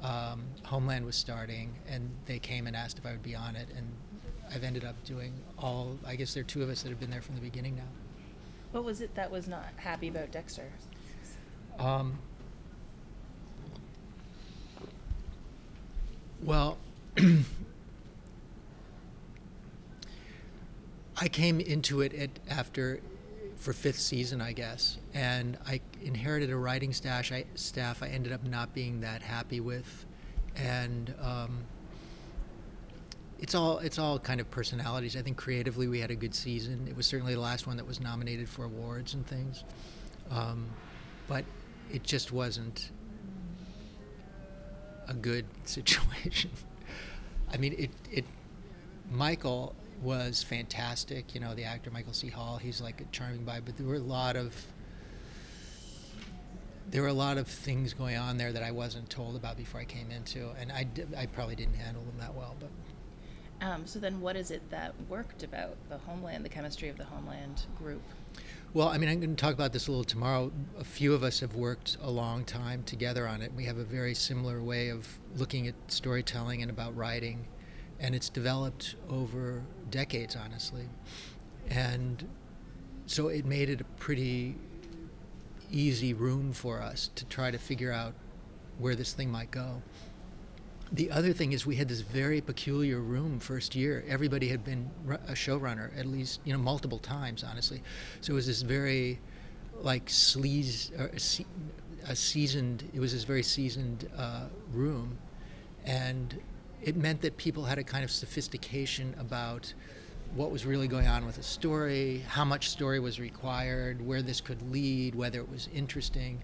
um, 0.02 0.44
Homeland 0.64 1.06
was 1.06 1.16
starting, 1.16 1.74
and 1.90 2.10
they 2.26 2.40
came 2.40 2.68
and 2.68 2.76
asked 2.76 2.98
if 2.98 3.06
I 3.06 3.12
would 3.12 3.24
be 3.24 3.36
on 3.36 3.56
it, 3.56 3.68
and 3.76 3.88
I've 4.54 4.64
ended 4.64 4.86
up 4.86 4.96
doing 5.04 5.34
all. 5.58 5.98
I 6.06 6.16
guess 6.16 6.34
there 6.34 6.42
are 6.42 6.46
two 6.46 6.64
of 6.64 6.70
us 6.70 6.82
that 6.84 6.90
have 6.90 7.00
been 7.00 7.12
there 7.12 7.22
from 7.22 7.36
the 7.36 7.42
beginning 7.42 7.76
now. 7.76 7.88
What 8.72 8.84
was 8.84 9.02
it 9.02 9.16
that 9.16 9.32
was 9.32 9.48
not 9.48 9.66
happy 9.78 10.08
about 10.08 10.32
Dexter? 10.32 10.70
Um, 11.80 12.20
well, 16.44 16.78
I 21.18 21.28
came 21.28 21.60
into 21.60 22.02
it 22.02 22.14
at, 22.14 22.30
after 22.50 23.00
for 23.60 23.74
fifth 23.74 24.00
season, 24.00 24.42
I 24.42 24.54
guess. 24.54 24.98
And 25.14 25.58
I 25.68 25.82
inherited 26.02 26.50
a 26.50 26.56
writing 26.56 26.94
stash 26.94 27.32
I, 27.32 27.46
staff 27.56 28.02
I 28.02 28.08
ended 28.08 28.32
up 28.32 28.44
not 28.44 28.74
being 28.74 29.02
that 29.02 29.22
happy 29.22 29.60
with, 29.60 30.06
and 30.56 31.14
um, 31.22 31.60
it's 33.38 33.54
all 33.54 33.80
it's 33.80 34.00
all 34.00 34.18
kind 34.18 34.40
of 34.40 34.50
personalities. 34.50 35.16
I 35.16 35.22
think 35.22 35.38
creatively 35.38 35.88
we 35.88 36.00
had 36.00 36.10
a 36.10 36.16
good 36.16 36.34
season. 36.34 36.88
It 36.90 36.96
was 36.96 37.06
certainly 37.06 37.36
the 37.36 37.42
last 37.42 37.68
one 37.68 37.78
that 37.78 37.86
was 37.86 38.00
nominated 38.00 38.48
for 38.50 38.64
awards 38.64 39.14
and 39.14 39.28
things, 39.28 39.64
um, 40.32 40.66
but 41.28 41.44
it 41.92 42.04
just 42.04 42.32
wasn't 42.32 42.92
a 45.08 45.14
good 45.14 45.46
situation. 45.66 46.50
I 47.52 47.58
mean, 47.58 47.76
it 47.78 47.92
it 48.10 48.26
Michael 49.12 49.76
was 50.02 50.44
fantastic. 50.44 51.34
You 51.34 51.42
know, 51.42 51.54
the 51.56 51.64
actor 51.64 51.92
Michael 51.92 52.14
C. 52.14 52.30
Hall, 52.30 52.58
he's 52.58 52.82
like 52.82 53.02
a 53.02 53.06
charming 53.12 53.46
guy, 53.46 53.60
but 53.60 53.78
there 53.78 53.88
were 53.88 53.96
a 53.96 54.00
lot 54.00 54.36
of 54.36 54.54
there 56.92 57.02
were 57.02 57.08
a 57.08 57.14
lot 57.14 57.38
of 57.38 57.48
things 57.48 57.94
going 57.94 58.18
on 58.18 58.38
there 58.38 58.52
that 58.52 58.64
I 58.64 58.72
wasn't 58.72 59.10
told 59.10 59.36
about 59.36 59.58
before 59.58 59.80
I 59.80 59.86
came 59.86 60.10
into, 60.12 60.50
and 60.60 60.72
I, 60.72 60.88
I 61.16 61.28
probably 61.28 61.56
didn't 61.56 61.76
handle 61.76 62.04
them 62.04 62.16
that 62.20 62.34
well. 62.34 62.56
But 62.60 62.70
um, 63.62 63.86
so 63.86 64.00
then, 64.00 64.22
what 64.22 64.36
is 64.36 64.52
it 64.52 64.68
that 64.72 64.94
worked 65.08 65.44
about 65.44 65.76
the 65.90 65.98
Homeland, 65.98 66.46
the 66.46 66.50
chemistry 66.50 66.90
of 66.90 66.98
the 66.98 67.04
Homeland 67.04 67.66
group? 67.78 68.02
Well, 68.74 68.88
I 68.88 68.98
mean, 68.98 69.10
I'm 69.10 69.20
going 69.20 69.36
to 69.36 69.42
talk 69.42 69.54
about 69.54 69.74
this 69.74 69.88
a 69.88 69.92
little 69.92 70.04
tomorrow. 70.04 70.52
A 70.80 70.84
few 70.84 71.14
of 71.14 71.24
us 71.24 71.40
have 71.40 71.56
worked 71.56 71.98
a 72.02 72.10
long 72.10 72.46
time 72.46 72.84
together 72.84 73.28
on 73.28 73.42
it. 73.42 73.52
We 73.54 73.66
have 73.66 73.78
a 73.78 73.84
very 73.84 74.14
similar 74.14 74.62
way 74.62 74.90
of 74.90 75.08
looking 75.36 75.68
at 75.68 75.74
storytelling 75.88 76.62
and 76.62 76.70
about 76.70 76.96
writing 76.96 77.46
and 78.00 78.16
it's 78.16 78.30
developed 78.30 78.96
over 79.10 79.64
decades, 79.90 80.36
honestly. 80.36 80.88
And 81.70 82.28
so 83.06 83.28
it 83.28 83.46
made 83.46 83.70
it 83.70 83.82
a 83.82 83.86
pretty 84.00 84.56
easy 85.72 86.14
room 86.14 86.54
for 86.54 86.82
us 86.82 87.10
to 87.16 87.26
try 87.26 87.52
to 87.52 87.58
figure 87.58 87.92
out 87.92 88.14
where 88.78 88.96
this 88.96 89.14
thing 89.14 89.32
might 89.32 89.52
go. 89.52 89.82
The 90.92 91.12
other 91.12 91.34
thing 91.34 91.52
is 91.52 91.66
we 91.66 91.76
had 91.76 91.88
this 91.88 92.02
very 92.02 92.42
peculiar 92.42 93.00
room 93.00 93.40
first 93.40 93.76
year. 93.76 94.04
Everybody 94.08 94.48
had 94.48 94.64
been 94.64 94.90
a 95.28 95.34
showrunner 95.34 95.96
at 95.98 96.08
least, 96.08 96.40
you 96.46 96.54
know, 96.54 96.60
multiple 96.60 96.98
times, 96.98 97.44
honestly. 97.44 97.84
So 98.22 98.34
it 98.34 98.36
was 98.36 98.48
this 98.48 98.64
very, 98.64 99.20
like, 99.82 100.08
sleaze, 100.08 100.92
a, 102.08 102.16
seasoned, 102.16 102.90
it 102.94 103.00
was 103.00 103.14
this 103.14 103.24
very 103.24 103.44
seasoned 103.44 104.10
uh, 104.18 104.46
room. 104.74 105.20
And 105.86 106.40
it 106.82 106.96
meant 106.96 107.22
that 107.22 107.38
people 107.38 107.64
had 107.64 107.78
a 107.78 107.84
kind 107.84 108.04
of 108.04 108.12
sophistication 108.12 109.16
about 109.20 109.74
what 110.36 110.52
was 110.52 110.66
really 110.66 110.88
going 110.88 111.08
on 111.08 111.26
with 111.26 111.38
a 111.38 111.44
story, 111.44 112.24
how 112.28 112.46
much 112.46 112.70
story 112.70 113.00
was 113.00 113.20
required, 113.20 114.06
where 114.06 114.22
this 114.22 114.42
could 114.42 114.72
lead, 114.72 115.16
whether 115.16 115.40
it 115.40 115.50
was 115.50 115.68
interesting, 115.74 116.44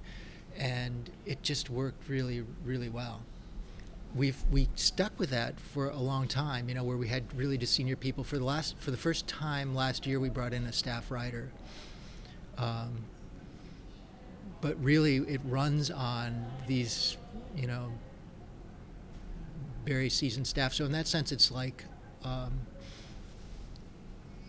and 0.57 1.09
it 1.25 1.41
just 1.43 1.69
worked 1.69 2.09
really, 2.09 2.43
really 2.63 2.89
well. 2.89 3.21
We've 4.15 4.41
we 4.49 4.69
stuck 4.75 5.19
with 5.19 5.29
that 5.31 5.59
for 5.59 5.89
a 5.89 5.99
long 5.99 6.27
time, 6.27 6.69
you 6.69 6.75
know, 6.75 6.83
where 6.83 6.97
we 6.97 7.09
had 7.09 7.23
really 7.35 7.57
just 7.57 7.73
senior 7.73 7.97
people. 7.97 8.23
For 8.23 8.37
the 8.37 8.45
last, 8.45 8.77
for 8.79 8.91
the 8.91 8.97
first 8.97 9.27
time 9.27 9.75
last 9.75 10.07
year, 10.07 10.19
we 10.19 10.29
brought 10.29 10.53
in 10.53 10.65
a 10.65 10.73
staff 10.73 11.11
writer. 11.11 11.51
Um, 12.57 13.03
but 14.61 14.81
really, 14.81 15.17
it 15.17 15.41
runs 15.45 15.91
on 15.91 16.45
these, 16.65 17.17
you 17.57 17.67
know, 17.67 17.91
very 19.85 20.09
seasoned 20.09 20.47
staff. 20.47 20.73
So 20.73 20.85
in 20.85 20.91
that 20.91 21.07
sense, 21.07 21.31
it's 21.31 21.51
like. 21.51 21.85
Um, 22.23 22.59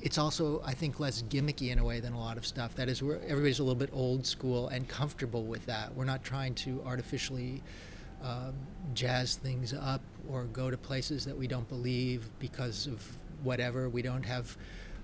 it's 0.03 0.19
also, 0.19 0.63
I 0.65 0.73
think, 0.73 1.01
less 1.01 1.23
gimmicky 1.23 1.73
in 1.73 1.81
a 1.81 1.85
way 1.85 1.99
than 1.99 2.13
a 2.13 2.21
lot 2.21 2.37
of 2.37 2.47
stuff. 2.47 2.77
That 2.77 2.89
is, 2.89 3.03
where 3.03 3.19
everybody's 3.27 3.59
a 3.59 3.65
little 3.65 3.79
bit 3.79 3.91
old 3.93 4.25
school 4.25 4.69
and 4.69 4.87
comfortable 4.87 5.43
with 5.43 5.67
that. 5.67 5.93
We're 5.97 6.05
not 6.05 6.23
trying 6.23 6.55
to 6.57 6.81
artificially 6.87 7.61
um, 8.23 8.55
jazz 8.95 9.35
things 9.35 9.73
up 9.73 10.01
or 10.29 10.45
go 10.45 10.71
to 10.71 10.77
places 10.77 11.25
that 11.25 11.37
we 11.37 11.49
don't 11.49 11.69
believe 11.69 12.29
because 12.39 12.87
of 12.87 13.03
whatever. 13.43 13.89
We 13.89 14.03
don't 14.03 14.23
have. 14.23 14.57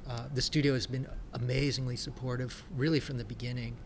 Uh, 0.09 0.25
the 0.35 0.43
studio 0.43 0.75
has 0.75 0.87
been 0.87 1.07
amazingly 1.33 1.97
supportive, 1.97 2.63
really 2.77 3.01
from 3.01 3.19
the 3.19 3.25
beginning, 3.25 3.77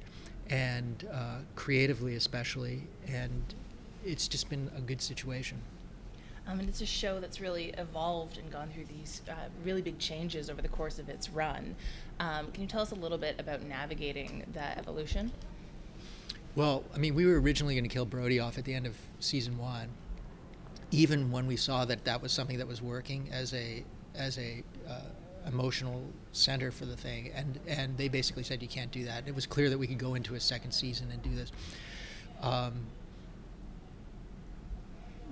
and 0.51 1.09
uh, 1.13 1.39
creatively 1.55 2.17
especially, 2.17 2.83
and 3.07 3.55
it's 4.05 4.29
just 4.29 4.51
been 4.51 4.71
a 4.77 4.81
good 4.81 5.01
situation. 5.01 5.61
Um, 6.49 6.61
and 6.61 6.69
it's 6.69 6.81
a 6.81 6.87
show 6.87 7.19
that's 7.19 7.41
really 7.41 7.71
evolved 7.77 8.39
and 8.39 8.51
gone 8.53 8.69
through 8.73 8.87
these 8.87 9.23
uh, 9.29 9.35
really 9.65 9.83
big 9.83 9.99
changes 9.99 10.49
over 10.49 10.63
the 10.63 10.69
course 10.69 10.99
of 10.99 11.09
its 11.09 11.29
run. 11.29 11.75
Um, 12.21 12.53
can 12.53 12.63
you 12.63 12.69
tell 12.69 12.83
us 12.83 12.93
a 12.93 12.97
little 12.97 13.19
bit 13.19 13.41
about 13.41 13.63
navigating 13.63 14.45
that 14.53 14.79
evolution? 14.79 15.33
Well, 16.55 16.85
I 16.95 16.99
mean, 16.99 17.15
we 17.15 17.27
were 17.27 17.41
originally 17.41 17.75
going 17.75 17.85
to 17.85 17.93
kill 17.93 18.07
Brody 18.07 18.39
off 18.39 18.59
at 18.59 18.65
the 18.65 18.75
end 18.75 18.87
of 18.87 18.97
season 19.21 19.59
one. 19.59 19.89
Even 20.93 21.31
when 21.33 21.47
we 21.47 21.57
saw 21.57 21.85
that 21.85 22.05
that 22.05 22.23
was 22.23 22.33
something 22.33 22.59
that 22.59 22.67
was 22.67 22.81
working 22.81 23.29
as 23.33 23.53
a 23.53 23.85
as 24.15 24.39
a 24.39 24.63
uh, 24.89 25.01
emotional 25.47 26.03
center 26.33 26.71
for 26.71 26.87
the 26.87 26.97
thing, 26.97 27.33
and 27.35 27.59
and 27.67 27.99
they 27.99 28.09
basically 28.09 28.45
said 28.45 28.63
you 28.63 28.69
can't 28.69 28.93
do 28.93 29.05
that. 29.05 29.27
It 29.27 29.35
was 29.35 29.47
clear 29.47 29.69
that 29.69 29.77
we 29.77 29.87
could 29.89 29.99
go 29.99 30.15
into 30.15 30.37
a 30.37 30.41
second 30.41 30.71
season 30.71 31.11
and 31.11 31.21
do 31.23 31.35
this. 31.35 31.51
Um, 32.41 32.87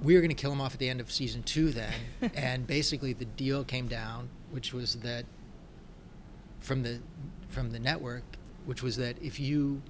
we 0.03 0.15
were 0.15 0.21
going 0.21 0.35
to 0.35 0.41
kill 0.41 0.53
him 0.53 0.61
off 0.61 0.75
at 0.75 0.79
the 0.79 0.89
end 0.89 1.01
of 1.01 1.11
season 1.11 1.43
two 1.43 1.71
then 1.71 1.93
and 2.35 2.67
basically 2.67 3.13
the 3.13 3.25
deal 3.25 3.65
came 3.65 3.87
down 3.87 4.29
which 4.51 4.73
was 4.73 4.97
that 4.97 5.25
from 6.61 6.83
the 6.83 7.01
from 7.49 7.71
the 7.71 7.79
network 7.79 8.25
which 8.67 8.83
was 8.83 8.97
that 8.97 9.21
if 9.23 9.39
you 9.39 9.81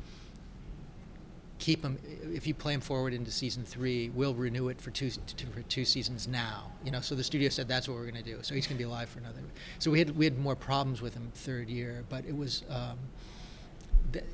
keep 1.59 1.83
him 1.83 1.99
if 2.33 2.47
you 2.47 2.53
play 2.53 2.75
him 2.75 2.81
forward 2.81 3.15
into 3.15 3.31
season 3.31 3.65
three 3.65 4.11
we'll 4.11 4.35
renew 4.35 4.69
it 4.69 4.81
for 4.81 4.91
two 4.91 5.11
for 5.55 5.63
two 5.63 5.85
seasons 5.85 6.29
now 6.29 6.71
you 6.85 6.91
know? 6.91 7.01
So 7.01 7.15
the 7.15 7.25
studio 7.25 7.49
said 7.49 7.69
that's 7.69 7.89
what 7.89 7.97
we're 7.97 8.11
going 8.11 8.23
to 8.23 8.31
do. 8.31 8.39
So 8.43 8.55
he's 8.55 8.67
going 8.67 8.77
to 8.77 8.85
be 8.85 8.89
alive 8.89 9.09
for 9.09 9.21
another 9.21 9.41
so 9.79 9.91
we 9.91 9.99
had 9.99 10.17
we 10.17 10.25
had 10.25 10.39
more 10.39 10.57
problems 10.57 11.01
with 11.01 11.15
him 11.15 11.31
third 11.35 11.69
year 11.69 12.05
but 12.09 12.25
it 12.25 12.37
was 12.37 12.65
um, 12.69 12.99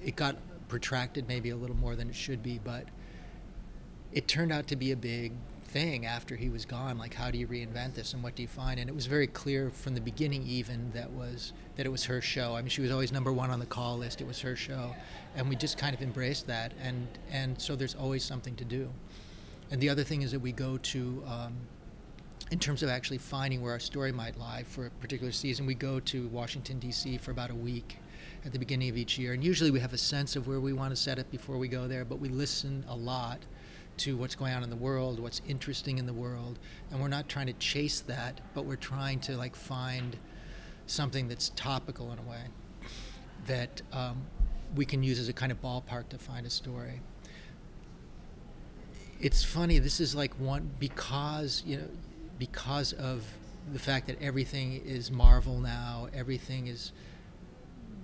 it 0.04 0.16
got 0.16 0.36
protracted 0.68 1.28
maybe 1.28 1.50
a 1.50 1.56
little 1.56 1.76
more 1.76 1.94
than 1.96 2.08
it 2.08 2.14
should 2.14 2.42
be 2.42 2.58
but 2.62 2.84
it 4.12 4.26
turned 4.26 4.52
out 4.52 4.66
to 4.66 4.76
be 4.76 4.92
a 4.92 4.96
big 4.96 5.32
thing 5.70 6.04
after 6.04 6.34
he 6.34 6.48
was 6.48 6.64
gone 6.64 6.98
like 6.98 7.14
how 7.14 7.30
do 7.30 7.38
you 7.38 7.46
reinvent 7.46 7.94
this 7.94 8.12
and 8.12 8.22
what 8.22 8.34
do 8.34 8.42
you 8.42 8.48
find? 8.48 8.80
And 8.80 8.90
it 8.90 8.94
was 8.94 9.06
very 9.06 9.28
clear 9.28 9.70
from 9.70 9.94
the 9.94 10.00
beginning 10.00 10.44
even 10.46 10.90
that 10.92 11.10
was 11.10 11.52
that 11.76 11.86
it 11.86 11.88
was 11.90 12.04
her 12.04 12.20
show. 12.20 12.56
I 12.56 12.60
mean 12.60 12.68
she 12.68 12.82
was 12.82 12.90
always 12.90 13.12
number 13.12 13.32
one 13.32 13.50
on 13.50 13.60
the 13.60 13.66
call 13.66 13.96
list. 13.98 14.20
It 14.20 14.26
was 14.26 14.40
her 14.40 14.56
show. 14.56 14.94
And 15.36 15.48
we 15.48 15.54
just 15.54 15.78
kind 15.78 15.94
of 15.94 16.02
embraced 16.02 16.46
that. 16.48 16.72
And 16.82 17.06
and 17.30 17.60
so 17.60 17.76
there's 17.76 17.94
always 17.94 18.24
something 18.24 18.56
to 18.56 18.64
do. 18.64 18.90
And 19.70 19.80
the 19.80 19.88
other 19.88 20.02
thing 20.02 20.22
is 20.22 20.32
that 20.32 20.40
we 20.40 20.50
go 20.50 20.76
to 20.78 21.22
um, 21.26 21.54
in 22.50 22.58
terms 22.58 22.82
of 22.82 22.88
actually 22.88 23.18
finding 23.18 23.62
where 23.62 23.72
our 23.72 23.78
story 23.78 24.10
might 24.10 24.36
lie 24.38 24.64
for 24.64 24.86
a 24.86 24.90
particular 24.90 25.30
season 25.30 25.66
we 25.66 25.74
go 25.74 26.00
to 26.00 26.26
washington 26.28 26.80
d.c 26.80 27.16
for 27.18 27.30
about 27.30 27.50
a 27.50 27.54
week 27.54 27.98
at 28.44 28.52
the 28.52 28.58
beginning 28.58 28.88
of 28.88 28.96
each 28.96 29.18
year. 29.18 29.34
And 29.34 29.44
usually 29.44 29.70
we 29.70 29.78
have 29.78 29.92
a 29.92 29.98
sense 29.98 30.34
of 30.34 30.48
where 30.48 30.58
we 30.60 30.72
want 30.72 30.90
to 30.90 30.96
set 30.96 31.18
it 31.20 31.30
before 31.30 31.58
we 31.58 31.68
go 31.68 31.86
there 31.86 32.04
but 32.04 32.18
we 32.18 32.28
listen 32.28 32.84
a 32.88 32.96
lot 32.96 33.44
to 34.00 34.16
what's 34.16 34.34
going 34.34 34.54
on 34.54 34.62
in 34.62 34.70
the 34.70 34.76
world, 34.76 35.20
what's 35.20 35.42
interesting 35.46 35.98
in 35.98 36.06
the 36.06 36.12
world, 36.12 36.58
and 36.90 37.00
we're 37.00 37.08
not 37.08 37.28
trying 37.28 37.46
to 37.46 37.52
chase 37.54 38.00
that, 38.00 38.40
but 38.54 38.64
we're 38.64 38.76
trying 38.76 39.20
to 39.20 39.36
like 39.36 39.54
find 39.54 40.16
something 40.86 41.28
that's 41.28 41.50
topical 41.54 42.10
in 42.12 42.18
a 42.18 42.22
way 42.22 42.42
that 43.46 43.82
um, 43.92 44.22
we 44.74 44.84
can 44.84 45.02
use 45.02 45.18
as 45.18 45.28
a 45.28 45.32
kind 45.32 45.52
of 45.52 45.60
ballpark 45.60 46.08
to 46.08 46.18
find 46.18 46.46
a 46.46 46.50
story. 46.50 47.00
It's 49.20 49.44
funny. 49.44 49.78
This 49.78 50.00
is 50.00 50.14
like 50.14 50.32
one 50.40 50.70
because 50.78 51.62
you 51.66 51.76
know 51.76 51.88
because 52.38 52.94
of 52.94 53.22
the 53.72 53.78
fact 53.78 54.06
that 54.06 54.20
everything 54.22 54.80
is 54.84 55.10
Marvel 55.10 55.58
now, 55.58 56.08
everything 56.14 56.68
is 56.68 56.92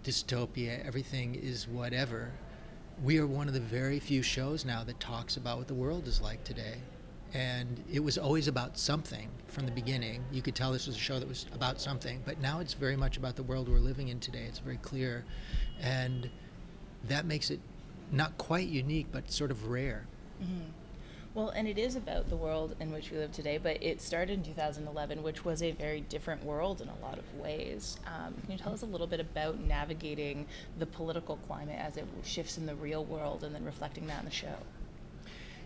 dystopia, 0.05 0.87
everything 0.87 1.35
is 1.35 1.67
whatever 1.67 2.33
we 3.03 3.19
are 3.19 3.27
one 3.27 3.49
of 3.49 3.55
the 3.55 3.61
very 3.61 3.99
few 4.01 4.23
shows 4.23 4.65
now 4.65 4.83
that 4.85 4.99
talks 5.01 5.37
about 5.37 5.59
what 5.59 5.69
the 5.69 5.75
world 5.75 6.07
is 6.07 6.21
like 6.21 6.43
today. 6.45 6.77
And 7.35 7.83
it 7.93 8.01
was 8.01 8.17
always 8.17 8.49
about 8.49 8.79
something 8.79 9.29
from 9.49 9.67
the 9.67 9.73
beginning. 9.73 10.25
You 10.33 10.41
could 10.41 10.55
tell 10.55 10.73
this 10.73 10.87
was 10.87 10.97
a 10.97 11.01
show 11.01 11.19
that 11.19 11.29
was 11.29 11.47
about 11.53 11.81
something, 11.81 12.23
but 12.25 12.41
now 12.41 12.61
it's 12.61 12.73
very 12.73 12.97
much 12.97 13.17
about 13.17 13.37
the 13.37 13.43
world 13.43 13.69
we're 13.69 13.79
living 13.79 14.09
in 14.09 14.21
today. 14.21 14.45
It's 14.49 14.61
very 14.61 14.79
clear. 14.79 15.25
And 15.81 16.31
that 17.09 17.27
makes 17.27 17.51
it 17.51 17.61
not 18.11 18.39
quite 18.39 18.69
unique, 18.69 19.09
but 19.13 19.31
sort 19.31 19.51
of 19.51 19.69
rare. 19.69 20.07
Mm-hmm. 20.43 20.71
Well, 21.37 21.51
and 21.51 21.69
it 21.69 21.77
is 21.77 21.97
about 21.97 22.31
the 22.31 22.37
world 22.37 22.77
in 22.81 22.91
which 22.91 23.11
we 23.11 23.19
live 23.19 23.31
today, 23.31 23.59
but 23.59 23.83
it 23.83 24.01
started 24.01 24.33
in 24.39 24.43
2011, 24.43 25.23
which 25.23 25.45
was 25.45 25.63
a 25.63 25.73
very 25.73 26.01
different 26.01 26.43
world 26.43 26.81
in 26.81 26.89
a 26.89 26.95
lot 27.05 27.19
of 27.19 27.39
ways. 27.39 27.99
Um, 28.07 28.33
can 28.41 28.53
you 28.53 28.57
tell 28.57 28.73
us 28.73 28.81
a 28.81 28.87
little 28.87 29.07
bit 29.07 29.21
about 29.21 29.61
navigating 29.61 30.47
the 30.79 30.87
political 30.87 31.37
climate 31.47 31.79
as 31.79 31.99
it 31.99 32.07
shifts 32.25 32.57
in 32.57 32.65
the 32.65 32.75
real 32.75 33.05
world 33.05 33.45
and 33.45 33.55
then 33.55 33.67
reflecting 33.67 34.07
that 34.07 34.21
in 34.21 34.25
the 34.25 34.31
show? 34.31 34.55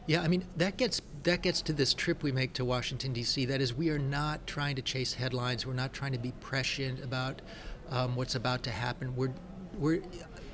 Yeah, 0.09 0.23
I 0.23 0.27
mean 0.27 0.45
that 0.57 0.77
gets 0.77 1.03
that 1.23 1.43
gets 1.43 1.63
to 1.63 1.73
this 1.73 1.95
trip 1.95 2.25
we 2.25 2.33
make 2.33 2.53
to 2.55 2.65
Washington 2.65 3.13
D.C. 3.13 3.45
That 3.45 3.61
is, 3.61 3.73
we 3.73 3.91
are 3.91 3.99
not 3.99 4.45
trying 4.49 4.75
to 4.75 4.83
chase 4.83 5.15
headlines. 5.15 5.69
We're 5.69 5.75
not 5.75 5.93
trying 5.93 6.13
to 6.13 6.19
be 6.19 6.33
prescient 6.41 7.05
about 7.05 7.43
um, 7.91 8.17
what's 8.17 8.35
about 8.35 8.65
to 8.65 8.71
happen. 8.71 9.15
We're 9.15 9.33
we're 9.79 10.03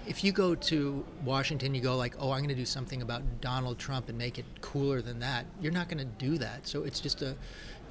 if 0.06 0.22
you 0.22 0.30
go 0.30 0.54
to 0.54 1.04
Washington, 1.24 1.74
you 1.74 1.80
go 1.80 1.96
like, 1.96 2.14
oh, 2.18 2.30
I'm 2.30 2.38
going 2.38 2.48
to 2.48 2.54
do 2.54 2.64
something 2.64 3.02
about 3.02 3.22
Donald 3.40 3.78
Trump 3.78 4.08
and 4.08 4.16
make 4.16 4.38
it 4.38 4.44
cooler 4.60 5.02
than 5.02 5.18
that. 5.18 5.46
You're 5.60 5.72
not 5.72 5.88
going 5.88 5.98
to 5.98 6.04
do 6.04 6.38
that. 6.38 6.66
So 6.66 6.84
it's 6.84 7.00
just 7.00 7.22
a, 7.22 7.34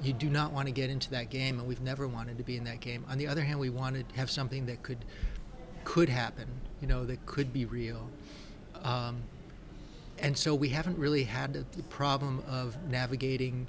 you 0.02 0.12
do 0.12 0.30
not 0.30 0.52
want 0.52 0.66
to 0.66 0.72
get 0.72 0.88
into 0.88 1.10
that 1.10 1.28
game, 1.28 1.58
and 1.58 1.68
we've 1.68 1.80
never 1.82 2.08
wanted 2.08 2.38
to 2.38 2.44
be 2.44 2.56
in 2.56 2.64
that 2.64 2.80
game. 2.80 3.04
On 3.10 3.18
the 3.18 3.26
other 3.28 3.42
hand, 3.42 3.60
we 3.60 3.70
want 3.70 3.96
to 3.96 4.16
have 4.16 4.30
something 4.30 4.66
that 4.66 4.82
could, 4.82 5.04
could 5.84 6.08
happen, 6.08 6.48
you 6.80 6.86
know, 6.88 7.04
that 7.04 7.24
could 7.26 7.52
be 7.52 7.66
real. 7.66 8.08
Um, 8.82 9.22
and 10.18 10.36
so 10.36 10.54
we 10.54 10.70
haven't 10.70 10.98
really 10.98 11.24
had 11.24 11.52
the 11.52 11.82
problem 11.84 12.42
of 12.48 12.76
navigating 12.90 13.66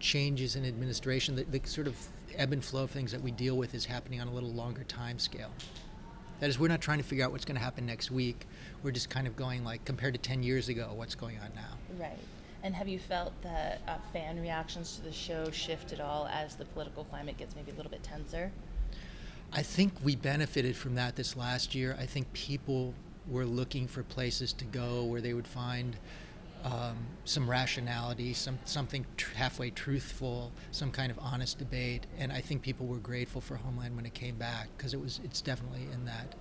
changes 0.00 0.56
in 0.56 0.64
administration. 0.64 1.36
The, 1.36 1.44
the 1.44 1.60
sort 1.64 1.86
of 1.86 1.96
ebb 2.36 2.52
and 2.52 2.64
flow 2.64 2.82
of 2.82 2.90
things 2.90 3.12
that 3.12 3.22
we 3.22 3.30
deal 3.30 3.56
with 3.56 3.74
is 3.74 3.84
happening 3.84 4.20
on 4.20 4.26
a 4.26 4.32
little 4.32 4.52
longer 4.52 4.82
time 4.84 5.20
scale. 5.20 5.50
That 6.44 6.50
is, 6.50 6.58
we're 6.58 6.68
not 6.68 6.82
trying 6.82 6.98
to 6.98 7.04
figure 7.04 7.24
out 7.24 7.32
what's 7.32 7.46
going 7.46 7.56
to 7.56 7.62
happen 7.62 7.86
next 7.86 8.10
week. 8.10 8.44
We're 8.82 8.90
just 8.90 9.08
kind 9.08 9.26
of 9.26 9.34
going 9.34 9.64
like, 9.64 9.82
compared 9.86 10.12
to 10.12 10.20
10 10.20 10.42
years 10.42 10.68
ago, 10.68 10.90
what's 10.94 11.14
going 11.14 11.38
on 11.38 11.48
now. 11.54 11.78
Right. 11.98 12.18
And 12.62 12.74
have 12.74 12.86
you 12.86 12.98
felt 12.98 13.32
that 13.42 13.80
uh, 13.88 13.96
fan 14.12 14.38
reactions 14.38 14.96
to 14.96 15.02
the 15.04 15.10
show 15.10 15.50
shift 15.50 15.94
at 15.94 16.00
all 16.00 16.26
as 16.26 16.54
the 16.56 16.66
political 16.66 17.04
climate 17.04 17.38
gets 17.38 17.56
maybe 17.56 17.70
a 17.70 17.74
little 17.76 17.90
bit 17.90 18.02
tenser? 18.02 18.52
I 19.54 19.62
think 19.62 19.94
we 20.04 20.16
benefited 20.16 20.76
from 20.76 20.96
that 20.96 21.16
this 21.16 21.34
last 21.34 21.74
year. 21.74 21.96
I 21.98 22.04
think 22.04 22.30
people 22.34 22.92
were 23.26 23.46
looking 23.46 23.88
for 23.88 24.02
places 24.02 24.52
to 24.52 24.66
go 24.66 25.02
where 25.02 25.22
they 25.22 25.32
would 25.32 25.48
find 25.48 25.96
um, 26.64 26.96
some 27.24 27.48
rationality, 27.48 28.32
some 28.32 28.58
something 28.64 29.04
tr- 29.16 29.34
halfway 29.34 29.70
truthful, 29.70 30.50
some 30.70 30.90
kind 30.90 31.10
of 31.10 31.18
honest 31.18 31.58
debate, 31.58 32.06
and 32.18 32.32
I 32.32 32.40
think 32.40 32.62
people 32.62 32.86
were 32.86 32.98
grateful 32.98 33.40
for 33.40 33.56
Homeland 33.56 33.94
when 33.96 34.06
it 34.06 34.14
came 34.14 34.36
back 34.36 34.68
because 34.76 34.94
it 34.94 35.00
was 35.00 35.20
it's 35.22 35.42
definitely 35.42 35.86
in 35.92 36.06
that. 36.06 36.34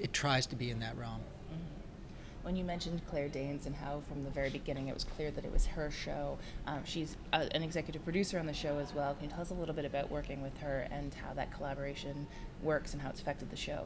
It 0.00 0.12
tries 0.12 0.46
to 0.46 0.56
be 0.56 0.70
in 0.70 0.80
that 0.80 0.96
realm. 0.96 1.20
Mm-hmm. 1.52 2.44
When 2.44 2.56
you 2.56 2.64
mentioned 2.64 3.02
Claire 3.10 3.28
Danes 3.28 3.66
and 3.66 3.74
how 3.74 4.00
from 4.08 4.22
the 4.22 4.30
very 4.30 4.48
beginning 4.48 4.88
it 4.88 4.94
was 4.94 5.04
clear 5.04 5.30
that 5.30 5.44
it 5.44 5.52
was 5.52 5.66
her 5.66 5.90
show, 5.90 6.38
um, 6.66 6.80
she's 6.84 7.16
a, 7.34 7.36
uh, 7.36 7.48
an 7.52 7.62
executive 7.62 8.02
producer 8.04 8.38
on 8.38 8.46
the 8.46 8.54
show 8.54 8.78
as 8.78 8.94
well. 8.94 9.14
Can 9.14 9.24
you 9.24 9.30
tell 9.30 9.42
us 9.42 9.50
a 9.50 9.54
little 9.54 9.74
bit 9.74 9.84
about 9.84 10.10
working 10.10 10.40
with 10.40 10.56
her 10.58 10.88
and 10.90 11.12
how 11.12 11.34
that 11.34 11.52
collaboration 11.52 12.26
works 12.62 12.94
and 12.94 13.02
how 13.02 13.10
it's 13.10 13.20
affected 13.20 13.50
the 13.50 13.56
show? 13.56 13.84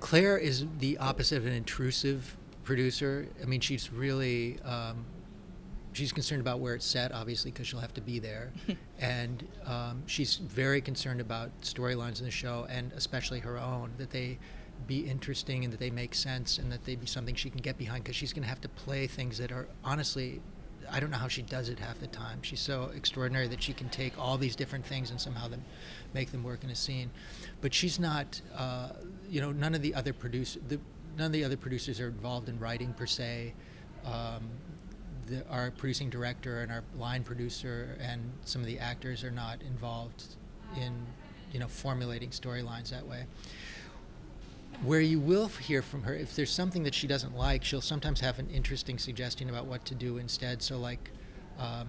Claire 0.00 0.36
is 0.36 0.66
the 0.78 0.98
opposite 0.98 1.38
of 1.38 1.46
an 1.46 1.54
intrusive 1.54 2.36
producer. 2.66 3.28
I 3.42 3.46
mean, 3.46 3.60
she's 3.60 3.92
really 3.92 4.58
um, 4.62 5.06
she's 5.92 6.12
concerned 6.12 6.42
about 6.42 6.60
where 6.60 6.74
it's 6.74 6.84
set, 6.84 7.12
obviously, 7.12 7.50
because 7.50 7.66
she'll 7.66 7.80
have 7.80 7.94
to 7.94 8.02
be 8.02 8.18
there, 8.18 8.52
and 9.00 9.46
um, 9.64 10.02
she's 10.06 10.36
very 10.36 10.80
concerned 10.80 11.20
about 11.20 11.58
storylines 11.62 12.18
in 12.18 12.26
the 12.26 12.30
show, 12.30 12.66
and 12.68 12.92
especially 12.92 13.40
her 13.40 13.58
own, 13.58 13.92
that 13.96 14.10
they 14.10 14.38
be 14.86 15.00
interesting 15.08 15.64
and 15.64 15.72
that 15.72 15.80
they 15.80 15.90
make 15.90 16.14
sense 16.14 16.58
and 16.58 16.70
that 16.70 16.84
they 16.84 16.94
be 16.94 17.06
something 17.06 17.34
she 17.34 17.48
can 17.48 17.62
get 17.62 17.78
behind 17.78 18.04
because 18.04 18.14
she's 18.14 18.34
going 18.34 18.42
to 18.42 18.48
have 18.48 18.60
to 18.60 18.68
play 18.68 19.06
things 19.06 19.38
that 19.38 19.50
are 19.50 19.66
honestly 19.82 20.40
I 20.90 21.00
don't 21.00 21.10
know 21.10 21.16
how 21.16 21.28
she 21.28 21.42
does 21.42 21.68
it 21.68 21.78
half 21.78 21.98
the 21.98 22.06
time. 22.06 22.40
She's 22.42 22.60
so 22.60 22.90
extraordinary 22.94 23.48
that 23.48 23.62
she 23.62 23.72
can 23.72 23.88
take 23.88 24.18
all 24.18 24.38
these 24.38 24.56
different 24.56 24.86
things 24.86 25.10
and 25.10 25.20
somehow 25.20 25.48
them 25.48 25.64
make 26.14 26.30
them 26.30 26.44
work 26.44 26.64
in 26.64 26.70
a 26.70 26.74
scene. 26.74 27.10
But 27.60 27.74
she's 27.74 27.98
not, 27.98 28.40
uh, 28.56 28.90
you 29.28 29.40
know, 29.40 29.52
none 29.52 29.74
of 29.74 29.82
the 29.82 29.94
other 29.94 30.12
producers, 30.12 30.62
the 30.68 30.78
none 31.16 31.26
of 31.26 31.32
the 31.32 31.44
other 31.44 31.56
producers 31.56 32.00
are 32.00 32.08
involved 32.08 32.48
in 32.48 32.58
writing 32.58 32.92
per 32.92 33.06
se. 33.06 33.54
Um, 34.04 34.48
the, 35.26 35.44
our 35.48 35.70
producing 35.72 36.08
director 36.08 36.60
and 36.60 36.70
our 36.70 36.84
line 36.96 37.24
producer 37.24 37.96
and 38.00 38.32
some 38.44 38.60
of 38.60 38.66
the 38.66 38.78
actors 38.78 39.24
are 39.24 39.30
not 39.30 39.60
involved 39.62 40.36
in 40.76 40.92
you 41.52 41.60
know 41.60 41.68
formulating 41.68 42.30
storylines 42.30 42.90
that 42.90 43.06
way 43.06 43.24
where 44.82 45.00
you 45.00 45.18
will 45.18 45.48
hear 45.48 45.82
from 45.82 46.02
her 46.02 46.14
if 46.14 46.36
there's 46.36 46.50
something 46.50 46.82
that 46.82 46.94
she 46.94 47.06
doesn't 47.06 47.36
like 47.36 47.64
she'll 47.64 47.80
sometimes 47.80 48.20
have 48.20 48.38
an 48.38 48.48
interesting 48.50 48.98
suggestion 48.98 49.48
about 49.48 49.66
what 49.66 49.84
to 49.84 49.94
do 49.94 50.18
instead 50.18 50.62
so 50.62 50.78
like 50.78 51.10
um, 51.58 51.88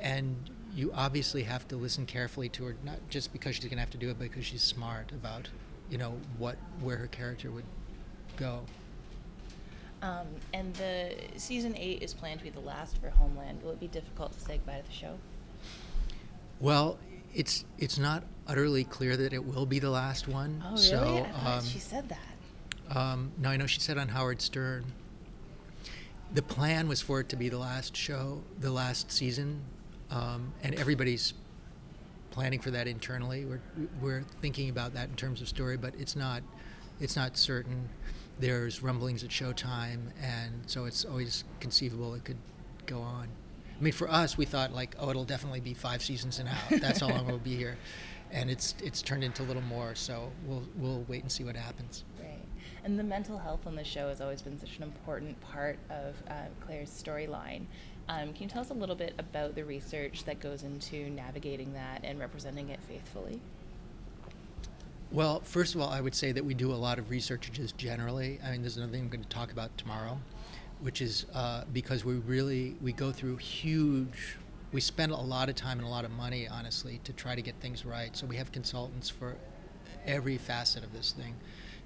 and 0.00 0.50
you 0.74 0.92
obviously 0.94 1.42
have 1.42 1.66
to 1.66 1.76
listen 1.76 2.06
carefully 2.06 2.48
to 2.48 2.64
her 2.64 2.76
not 2.84 2.98
just 3.08 3.32
because 3.32 3.56
she's 3.56 3.64
going 3.64 3.76
to 3.76 3.80
have 3.80 3.90
to 3.90 3.98
do 3.98 4.10
it 4.10 4.18
but 4.18 4.24
because 4.24 4.44
she's 4.44 4.62
smart 4.62 5.10
about 5.12 5.48
you 5.90 5.98
know 5.98 6.18
what 6.38 6.56
where 6.80 6.96
her 6.96 7.06
character 7.06 7.50
would 7.50 7.64
go 8.36 8.60
um, 10.04 10.26
and 10.52 10.74
the 10.74 11.14
season 11.36 11.74
eight 11.78 12.02
is 12.02 12.12
planned 12.12 12.40
to 12.40 12.44
be 12.44 12.50
the 12.50 12.60
last 12.60 13.00
for 13.00 13.08
Homeland. 13.08 13.62
Will 13.62 13.70
it 13.70 13.80
be 13.80 13.86
difficult 13.86 14.32
to 14.32 14.40
say 14.40 14.58
goodbye 14.58 14.80
to 14.80 14.86
the 14.86 14.92
show? 14.92 15.18
Well, 16.60 16.98
it's 17.34 17.64
it's 17.78 17.98
not 17.98 18.22
utterly 18.46 18.84
clear 18.84 19.16
that 19.16 19.32
it 19.32 19.42
will 19.42 19.64
be 19.64 19.78
the 19.78 19.88
last 19.88 20.28
one. 20.28 20.62
Oh, 20.62 20.72
really? 20.72 20.82
So, 20.82 21.26
um, 21.42 21.64
she 21.64 21.78
said 21.78 22.10
that. 22.10 22.96
Um, 22.96 23.32
no, 23.38 23.48
I 23.48 23.56
know 23.56 23.66
she 23.66 23.80
said 23.80 23.96
on 23.96 24.08
Howard 24.08 24.42
Stern. 24.42 24.84
The 26.34 26.42
plan 26.42 26.86
was 26.86 27.00
for 27.00 27.20
it 27.20 27.30
to 27.30 27.36
be 27.36 27.48
the 27.48 27.58
last 27.58 27.96
show, 27.96 28.42
the 28.60 28.70
last 28.70 29.10
season, 29.10 29.62
um, 30.10 30.52
and 30.62 30.74
everybody's 30.74 31.32
planning 32.34 32.58
for 32.58 32.72
that 32.72 32.88
internally. 32.88 33.44
We're 33.44 33.60
we're 34.02 34.24
thinking 34.42 34.68
about 34.68 34.92
that 34.94 35.08
in 35.08 35.14
terms 35.14 35.40
of 35.40 35.48
story, 35.48 35.76
but 35.76 35.94
it's 35.98 36.16
not 36.16 36.42
it's 37.00 37.16
not 37.16 37.36
certain. 37.36 37.88
There's 38.40 38.82
rumblings 38.82 39.22
at 39.22 39.30
Showtime, 39.30 40.10
and 40.20 40.62
so 40.66 40.84
it's 40.84 41.04
always 41.04 41.44
conceivable 41.60 42.14
it 42.14 42.24
could 42.24 42.36
go 42.86 43.00
on. 43.00 43.28
I 43.78 43.82
mean, 43.82 43.92
for 43.92 44.10
us, 44.10 44.36
we 44.36 44.44
thought 44.44 44.72
like, 44.72 44.96
oh, 44.98 45.10
it'll 45.10 45.24
definitely 45.24 45.60
be 45.60 45.74
five 45.74 46.02
seasons 46.02 46.40
and 46.40 46.48
out. 46.48 46.80
That's 46.80 47.00
how 47.00 47.08
long 47.08 47.26
we'll 47.26 47.38
be 47.38 47.56
here, 47.56 47.78
and 48.32 48.50
it's 48.50 48.74
it's 48.82 49.00
turned 49.00 49.22
into 49.22 49.42
a 49.42 49.46
little 49.46 49.62
more. 49.62 49.94
So 49.94 50.32
we'll 50.44 50.64
we'll 50.76 51.04
wait 51.08 51.22
and 51.22 51.30
see 51.30 51.44
what 51.44 51.56
happens. 51.56 52.04
Right. 52.18 52.42
And 52.82 52.98
the 52.98 53.04
mental 53.04 53.38
health 53.38 53.66
on 53.66 53.76
the 53.76 53.84
show 53.84 54.08
has 54.08 54.20
always 54.20 54.42
been 54.42 54.58
such 54.58 54.76
an 54.76 54.82
important 54.82 55.40
part 55.40 55.78
of 55.88 56.16
uh, 56.28 56.46
Claire's 56.60 56.90
storyline. 56.90 57.66
Um, 58.08 58.32
can 58.34 58.44
you 58.44 58.48
tell 58.48 58.60
us 58.60 58.70
a 58.70 58.74
little 58.74 58.94
bit 58.94 59.14
about 59.18 59.54
the 59.54 59.64
research 59.64 60.24
that 60.24 60.38
goes 60.40 60.62
into 60.62 61.08
navigating 61.10 61.72
that 61.72 62.00
and 62.04 62.18
representing 62.18 62.68
it 62.68 62.80
faithfully? 62.86 63.40
Well, 65.10 65.40
first 65.40 65.74
of 65.74 65.80
all, 65.80 65.88
I 65.88 66.00
would 66.00 66.14
say 66.14 66.32
that 66.32 66.44
we 66.44 66.54
do 66.54 66.72
a 66.72 66.74
lot 66.74 66.98
of 66.98 67.08
research 67.08 67.50
just 67.52 67.78
generally. 67.78 68.40
I 68.44 68.50
mean, 68.50 68.62
there's 68.62 68.76
another 68.76 68.92
thing 68.92 69.02
I'm 69.02 69.08
going 69.08 69.22
to 69.22 69.28
talk 69.28 69.52
about 69.52 69.76
tomorrow, 69.78 70.18
which 70.80 71.00
is 71.00 71.24
uh, 71.32 71.64
because 71.72 72.04
we 72.04 72.14
really 72.14 72.76
we 72.82 72.92
go 72.92 73.10
through 73.10 73.36
huge. 73.36 74.36
We 74.72 74.80
spend 74.80 75.12
a 75.12 75.16
lot 75.16 75.48
of 75.48 75.54
time 75.54 75.78
and 75.78 75.86
a 75.86 75.90
lot 75.90 76.04
of 76.04 76.10
money, 76.10 76.48
honestly, 76.48 77.00
to 77.04 77.12
try 77.12 77.36
to 77.36 77.42
get 77.42 77.54
things 77.60 77.84
right. 77.84 78.14
So 78.16 78.26
we 78.26 78.36
have 78.36 78.50
consultants 78.50 79.08
for 79.08 79.36
every 80.04 80.36
facet 80.36 80.82
of 80.82 80.92
this 80.92 81.12
thing. 81.12 81.34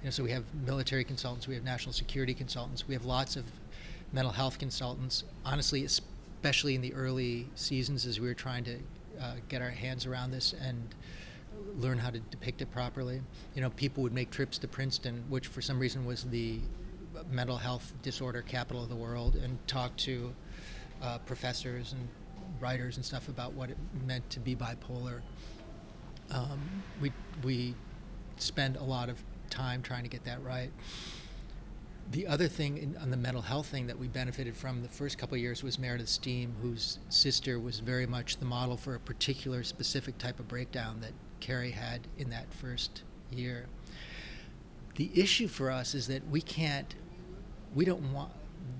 You 0.01 0.05
know, 0.05 0.11
so 0.11 0.23
we 0.23 0.31
have 0.31 0.43
military 0.65 1.03
consultants, 1.03 1.47
we 1.47 1.55
have 1.55 1.63
national 1.63 1.93
security 1.93 2.33
consultants, 2.33 2.87
we 2.87 2.93
have 2.95 3.05
lots 3.05 3.35
of 3.35 3.45
mental 4.11 4.31
health 4.31 4.57
consultants. 4.57 5.23
Honestly, 5.45 5.87
especially 6.39 6.73
in 6.73 6.79
the 6.79 6.93
early 6.93 7.45
seasons, 7.55 8.05
as 8.05 8.17
we 8.17 8.25
were 8.25 8.33
trying 8.33 8.63
to 8.63 8.75
uh, 9.19 9.33
get 9.49 9.61
our 9.61 9.69
hands 9.69 10.05
around 10.05 10.31
this 10.31 10.55
and 10.61 10.95
learn 11.77 11.97
how 11.97 12.09
to 12.09 12.19
depict 12.31 12.61
it 12.61 12.71
properly. 12.71 13.21
You 13.55 13.61
know, 13.61 13.71
people 13.71 14.03
would 14.03 14.13
make 14.13 14.31
trips 14.31 14.57
to 14.59 14.67
Princeton, 14.67 15.25
which 15.27 15.47
for 15.47 15.61
some 15.61 15.77
reason 15.77 16.05
was 16.05 16.23
the 16.23 16.59
mental 17.29 17.57
health 17.57 17.91
disorder 18.03 18.41
capital 18.41 18.81
of 18.81 18.87
the 18.87 18.95
world, 18.95 19.35
and 19.35 19.57
talk 19.67 19.93
to 19.97 20.33
uh, 21.01 21.17
professors 21.25 21.91
and 21.91 22.07
writers 22.61 22.95
and 22.95 23.05
stuff 23.05 23.27
about 23.27 23.51
what 23.51 23.69
it 23.69 23.77
meant 24.07 24.29
to 24.29 24.39
be 24.39 24.55
bipolar. 24.55 25.19
Um, 26.31 26.61
we 27.01 27.11
we 27.43 27.75
spend 28.37 28.77
a 28.77 28.83
lot 28.83 29.09
of 29.09 29.21
time 29.49 29.81
trying 29.81 30.03
to 30.03 30.09
get 30.09 30.23
that 30.23 30.41
right. 30.41 30.71
The 32.11 32.25
other 32.25 32.47
thing 32.47 32.77
in, 32.77 32.97
on 32.97 33.11
the 33.11 33.17
mental 33.17 33.43
health 33.43 33.67
thing 33.67 33.85
that 33.87 33.99
we 33.99 34.07
benefited 34.07 34.57
from 34.57 34.81
the 34.81 34.87
first 34.87 35.19
couple 35.19 35.35
of 35.35 35.41
years 35.41 35.61
was 35.61 35.77
Meredith 35.77 36.07
Stiehm, 36.07 36.53
whose 36.59 36.97
sister 37.09 37.59
was 37.59 37.79
very 37.79 38.07
much 38.07 38.37
the 38.37 38.45
model 38.45 38.77
for 38.77 38.95
a 38.95 38.99
particular 38.99 39.63
specific 39.63 40.17
type 40.17 40.39
of 40.39 40.47
breakdown 40.47 41.01
that 41.01 41.11
Carrie 41.39 41.71
had 41.71 42.07
in 42.17 42.31
that 42.31 42.51
first 42.51 43.03
year. 43.31 43.67
The 44.95 45.11
issue 45.13 45.47
for 45.47 45.69
us 45.69 45.93
is 45.93 46.07
that 46.07 46.27
we 46.29 46.41
can't, 46.41 46.95
we 47.75 47.85
don't 47.85 48.11
want, 48.11 48.31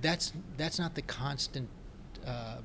that's, 0.01 0.33
that's 0.57 0.79
not 0.79 0.95
the 0.95 1.03
constant 1.03 1.69
um, 2.25 2.63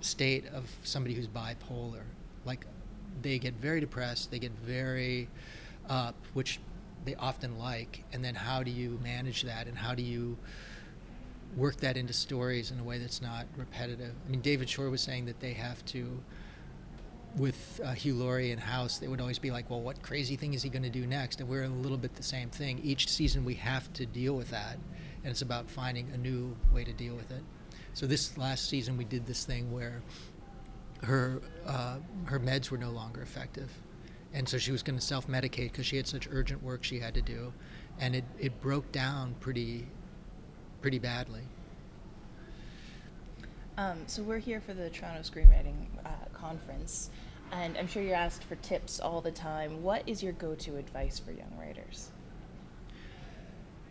state 0.00 0.46
of 0.54 0.70
somebody 0.84 1.14
who's 1.14 1.26
bipolar. 1.26 2.04
Like, 2.44 2.66
they 3.20 3.40
get 3.40 3.54
very 3.54 3.80
depressed, 3.80 4.30
they 4.30 4.38
get 4.38 4.52
very 4.64 5.28
up, 5.88 6.14
which 6.34 6.60
they 7.04 7.14
often 7.16 7.58
like, 7.58 8.04
and 8.12 8.24
then 8.24 8.34
how 8.34 8.62
do 8.62 8.70
you 8.70 8.98
manage 9.02 9.42
that, 9.42 9.66
and 9.66 9.76
how 9.76 9.94
do 9.94 10.02
you 10.02 10.36
work 11.56 11.76
that 11.76 11.96
into 11.96 12.12
stories 12.12 12.70
in 12.70 12.80
a 12.80 12.84
way 12.84 12.98
that's 12.98 13.22
not 13.22 13.46
repetitive? 13.56 14.12
I 14.26 14.30
mean, 14.30 14.40
David 14.40 14.68
Shore 14.68 14.90
was 14.90 15.00
saying 15.00 15.26
that 15.26 15.40
they 15.40 15.52
have 15.52 15.84
to 15.86 16.20
with 17.36 17.80
uh, 17.84 17.92
Hugh 17.92 18.14
Laurie 18.14 18.52
and 18.52 18.60
House, 18.60 18.98
they 18.98 19.08
would 19.08 19.20
always 19.20 19.38
be 19.38 19.50
like, 19.50 19.68
well, 19.68 19.80
what 19.80 20.00
crazy 20.02 20.36
thing 20.36 20.54
is 20.54 20.62
he 20.62 20.68
going 20.68 20.82
to 20.84 20.90
do 20.90 21.06
next? 21.06 21.40
And 21.40 21.48
we're 21.48 21.64
a 21.64 21.68
little 21.68 21.96
bit 21.96 22.14
the 22.14 22.22
same 22.22 22.48
thing. 22.48 22.80
Each 22.82 23.08
season 23.08 23.44
we 23.44 23.54
have 23.54 23.92
to 23.94 24.06
deal 24.06 24.34
with 24.34 24.50
that, 24.50 24.78
and 25.22 25.30
it's 25.30 25.42
about 25.42 25.68
finding 25.68 26.10
a 26.14 26.16
new 26.16 26.56
way 26.72 26.84
to 26.84 26.92
deal 26.92 27.14
with 27.14 27.30
it. 27.30 27.42
So 27.92 28.06
this 28.06 28.36
last 28.38 28.68
season 28.68 28.96
we 28.96 29.04
did 29.04 29.26
this 29.26 29.44
thing 29.44 29.72
where 29.72 30.02
her 31.02 31.42
uh, 31.66 31.96
her 32.26 32.40
meds 32.40 32.70
were 32.70 32.78
no 32.78 32.90
longer 32.90 33.20
effective, 33.22 33.70
and 34.34 34.48
so 34.48 34.58
she 34.58 34.72
was 34.72 34.82
going 34.82 34.98
to 34.98 35.04
self-medicate 35.04 35.70
because 35.70 35.86
she 35.86 35.96
had 35.96 36.06
such 36.06 36.28
urgent 36.30 36.62
work 36.62 36.82
she 36.82 36.98
had 36.98 37.14
to 37.14 37.22
do, 37.22 37.52
and 38.00 38.16
it, 38.16 38.24
it 38.38 38.60
broke 38.60 38.90
down 38.92 39.34
pretty 39.40 39.86
pretty 40.82 40.98
badly. 40.98 41.40
Um, 43.78 44.00
so 44.06 44.22
we're 44.22 44.38
here 44.38 44.60
for 44.60 44.74
the 44.74 44.90
Toronto 44.90 45.22
Screenwriting 45.22 45.86
uh, 46.04 46.10
Conference, 46.34 47.10
and 47.52 47.76
I'm 47.78 47.86
sure 47.86 48.02
you're 48.02 48.14
asked 48.14 48.44
for 48.44 48.56
tips 48.56 49.00
all 49.00 49.20
the 49.20 49.30
time. 49.30 49.82
What 49.82 50.02
is 50.06 50.22
your 50.22 50.32
go-to 50.32 50.76
advice 50.76 51.18
for 51.18 51.32
young 51.32 51.50
writers? 51.58 52.10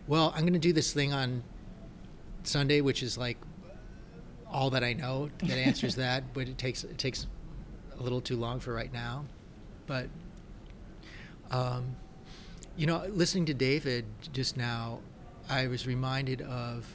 Well, 0.07 0.31
I'm 0.35 0.41
going 0.41 0.53
to 0.53 0.59
do 0.59 0.71
this 0.71 0.93
thing 0.93 1.13
on 1.13 1.43
Sunday, 2.43 2.81
which 2.81 3.01
is 3.01 3.17
like 3.17 3.37
all 4.51 4.69
that 4.69 4.83
I 4.83 4.93
know 4.93 5.29
that 5.39 5.57
answers 5.57 5.95
that, 5.97 6.33
but 6.33 6.47
it 6.47 6.57
takes 6.57 6.83
it 6.83 6.97
takes 6.97 7.27
a 7.97 8.03
little 8.03 8.21
too 8.21 8.37
long 8.37 8.59
for 8.59 8.73
right 8.73 8.91
now. 8.91 9.25
But 9.87 10.07
um, 11.51 11.95
you 12.75 12.87
know, 12.87 13.05
listening 13.09 13.45
to 13.45 13.53
David 13.53 14.05
just 14.31 14.57
now, 14.57 14.99
I 15.49 15.67
was 15.67 15.85
reminded 15.85 16.41
of 16.41 16.85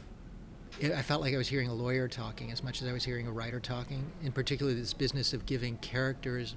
I 0.83 1.03
felt 1.03 1.23
like 1.23 1.35
I 1.35 1.37
was 1.37 1.49
hearing 1.49 1.69
a 1.69 1.75
lawyer 1.75 2.07
talking 2.07 2.53
as 2.53 2.63
much 2.63 2.83
as 2.83 2.89
I 2.89 2.93
was 2.93 3.05
hearing 3.05 3.27
a 3.27 3.33
writer 3.33 3.59
talking. 3.59 4.05
In 4.23 4.31
particular, 4.31 4.73
this 4.75 4.95
business 4.95 5.33
of 5.33 5.45
giving 5.45 5.77
characters 5.79 6.55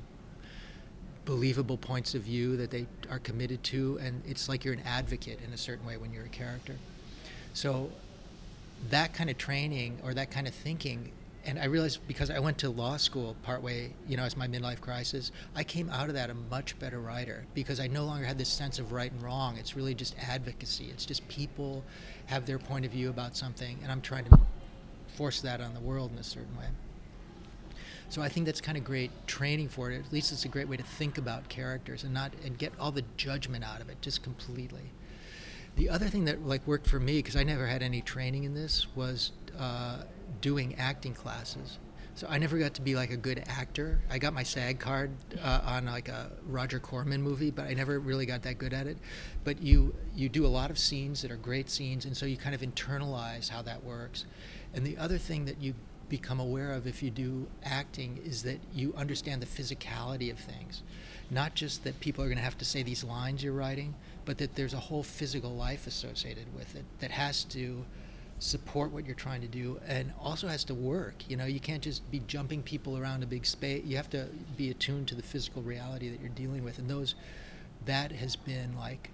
believable 1.25 1.77
points 1.77 2.13
of 2.13 2.21
view 2.23 2.55
that 2.57 2.69
they 2.69 2.85
are 3.09 3.19
committed 3.19 3.63
to, 3.63 3.99
and 4.01 4.21
it's 4.27 4.47
like 4.47 4.63
you're 4.63 4.75
an 4.75 4.83
advocate 4.85 5.39
in 5.45 5.53
a 5.53 5.57
certain 5.57 5.85
way 5.87 5.97
when 5.97 6.13
you're 6.13 6.25
a 6.25 6.29
character. 6.29 6.75
So, 7.53 7.91
that 8.89 9.13
kind 9.13 9.29
of 9.29 9.37
training 9.37 9.99
or 10.03 10.13
that 10.13 10.29
kind 10.29 10.47
of 10.47 10.53
thinking 10.53 11.11
and 11.45 11.57
I 11.57 11.65
realized 11.65 12.07
because 12.07 12.29
I 12.29 12.39
went 12.39 12.57
to 12.59 12.69
law 12.69 12.97
school 12.97 13.35
partway, 13.41 13.93
you 14.07 14.15
know, 14.15 14.23
as 14.23 14.37
my 14.37 14.47
midlife 14.47 14.79
crisis, 14.79 15.31
I 15.55 15.63
came 15.63 15.89
out 15.89 16.07
of 16.07 16.15
that 16.15 16.29
a 16.29 16.33
much 16.33 16.77
better 16.77 16.99
writer 16.99 17.45
because 17.53 17.79
I 17.79 17.87
no 17.87 18.05
longer 18.05 18.25
had 18.25 18.37
this 18.37 18.49
sense 18.49 18.77
of 18.77 18.91
right 18.91 19.11
and 19.11 19.21
wrong. 19.21 19.57
It's 19.57 19.75
really 19.75 19.95
just 19.95 20.15
advocacy. 20.19 20.89
It's 20.91 21.05
just 21.05 21.27
people 21.27 21.83
have 22.27 22.45
their 22.45 22.59
point 22.59 22.85
of 22.85 22.91
view 22.91 23.09
about 23.09 23.35
something, 23.35 23.79
and 23.81 23.91
I'm 23.91 24.01
trying 24.01 24.25
to 24.25 24.39
force 25.07 25.41
that 25.41 25.61
on 25.61 25.73
the 25.73 25.79
world 25.79 26.11
in 26.11 26.19
a 26.19 26.23
certain 26.23 26.55
way. 26.57 26.67
So 28.09 28.21
I 28.21 28.29
think 28.29 28.45
that's 28.45 28.61
kind 28.61 28.77
of 28.77 28.83
great 28.83 29.09
training 29.25 29.69
for 29.69 29.89
it. 29.89 30.05
At 30.05 30.11
least 30.11 30.31
it's 30.31 30.45
a 30.45 30.49
great 30.49 30.67
way 30.67 30.77
to 30.77 30.83
think 30.83 31.17
about 31.17 31.47
characters 31.47 32.03
and 32.03 32.13
not 32.13 32.33
and 32.45 32.57
get 32.57 32.73
all 32.79 32.91
the 32.91 33.05
judgment 33.17 33.63
out 33.63 33.81
of 33.81 33.89
it 33.89 34.01
just 34.01 34.21
completely. 34.21 34.91
The 35.75 35.89
other 35.89 36.07
thing 36.07 36.25
that 36.25 36.45
like 36.45 36.65
worked 36.67 36.87
for 36.87 36.99
me 36.99 37.19
because 37.19 37.35
I 37.35 37.43
never 37.43 37.65
had 37.65 37.81
any 37.81 38.01
training 38.01 38.43
in 38.43 38.53
this 38.53 38.87
was. 38.95 39.31
Uh, 39.57 40.03
doing 40.41 40.75
acting 40.75 41.13
classes. 41.13 41.77
So 42.15 42.27
I 42.29 42.37
never 42.37 42.57
got 42.57 42.73
to 42.73 42.81
be 42.81 42.95
like 42.95 43.09
a 43.11 43.17
good 43.17 43.43
actor. 43.47 44.01
I 44.09 44.17
got 44.17 44.33
my 44.33 44.43
SAG 44.43 44.79
card 44.79 45.11
uh, 45.41 45.61
on 45.63 45.85
like 45.85 46.09
a 46.09 46.29
Roger 46.45 46.79
Corman 46.79 47.21
movie, 47.21 47.51
but 47.51 47.65
I 47.65 47.73
never 47.73 47.99
really 47.99 48.25
got 48.25 48.43
that 48.43 48.57
good 48.57 48.73
at 48.73 48.85
it. 48.85 48.97
But 49.43 49.61
you 49.61 49.95
you 50.13 50.27
do 50.27 50.45
a 50.45 50.47
lot 50.47 50.69
of 50.69 50.77
scenes 50.77 51.21
that 51.21 51.31
are 51.31 51.37
great 51.37 51.69
scenes, 51.69 52.05
and 52.05 52.15
so 52.15 52.25
you 52.25 52.35
kind 52.37 52.53
of 52.53 52.61
internalize 52.61 53.49
how 53.49 53.61
that 53.61 53.83
works. 53.83 54.25
And 54.73 54.85
the 54.85 54.97
other 54.97 55.17
thing 55.17 55.45
that 55.45 55.61
you 55.61 55.73
become 56.09 56.41
aware 56.41 56.73
of 56.73 56.85
if 56.85 57.01
you 57.01 57.09
do 57.09 57.47
acting 57.63 58.19
is 58.25 58.43
that 58.43 58.59
you 58.73 58.93
understand 58.97 59.41
the 59.41 59.45
physicality 59.45 60.29
of 60.29 60.37
things, 60.37 60.83
not 61.29 61.55
just 61.55 61.85
that 61.85 62.01
people 62.01 62.21
are 62.21 62.27
going 62.27 62.37
to 62.37 62.43
have 62.43 62.57
to 62.57 62.65
say 62.65 62.83
these 62.83 63.05
lines 63.05 63.41
you're 63.41 63.53
writing, 63.53 63.95
but 64.25 64.37
that 64.37 64.55
there's 64.55 64.73
a 64.73 64.79
whole 64.79 65.03
physical 65.03 65.51
life 65.55 65.87
associated 65.87 66.53
with 66.55 66.75
it 66.75 66.85
that 66.99 67.11
has 67.11 67.43
to 67.45 67.85
support 68.39 68.91
what 68.91 69.05
you're 69.05 69.15
trying 69.15 69.41
to 69.41 69.47
do 69.47 69.79
and 69.87 70.11
also 70.19 70.47
has 70.47 70.63
to 70.63 70.73
work. 70.73 71.23
You 71.29 71.37
know 71.37 71.45
you 71.45 71.59
can't 71.59 71.81
just 71.83 72.09
be 72.11 72.19
jumping 72.27 72.63
people 72.63 72.97
around 72.97 73.23
a 73.23 73.27
big 73.27 73.45
space 73.45 73.83
you 73.85 73.95
have 73.97 74.09
to 74.11 74.27
be 74.57 74.71
attuned 74.71 75.07
to 75.09 75.15
the 75.15 75.21
physical 75.21 75.61
reality 75.61 76.09
that 76.09 76.19
you're 76.19 76.29
dealing 76.29 76.63
with. 76.63 76.79
And 76.79 76.89
those 76.89 77.15
that 77.85 78.11
has 78.11 78.35
been 78.35 78.75
like 78.77 79.09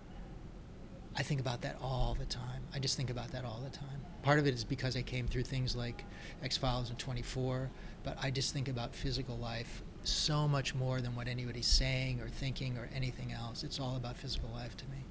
i 1.15 1.24
think 1.24 1.39
about 1.39 1.62
that 1.62 1.78
all 1.82 2.15
the 2.20 2.26
time. 2.26 2.62
I 2.74 2.80
just 2.80 2.96
think 2.98 3.10
about 3.10 3.32
that 3.32 3.43
all 3.46 3.62
the 3.63 3.76
time. 3.76 4.02
Part 4.24 4.39
of 4.39 4.48
it 4.48 4.54
is 4.54 4.63
because 4.63 4.96
i 4.96 5.02
came 5.02 5.28
through 5.28 5.43
things 5.43 5.76
like 5.76 6.04
x-files 6.43 6.89
and 6.89 7.00
24 7.00 7.70
but 8.04 8.17
i 8.22 8.30
just 8.30 8.54
think 8.54 8.67
about 8.67 8.93
physical 8.96 9.38
life 9.38 9.82
so 10.10 10.48
much 10.48 10.74
more 10.76 11.02
than 11.02 11.15
what 11.15 11.28
anybody's 11.28 11.67
saying 11.67 12.20
or 12.22 12.30
thinking 12.30 12.78
or 12.78 12.89
anything 12.96 13.32
else 13.32 13.63
it's 13.63 13.80
all 13.80 13.96
about 13.96 14.15
physical 14.15 14.50
life 14.50 14.76
to 14.78 14.86
me 14.86 15.04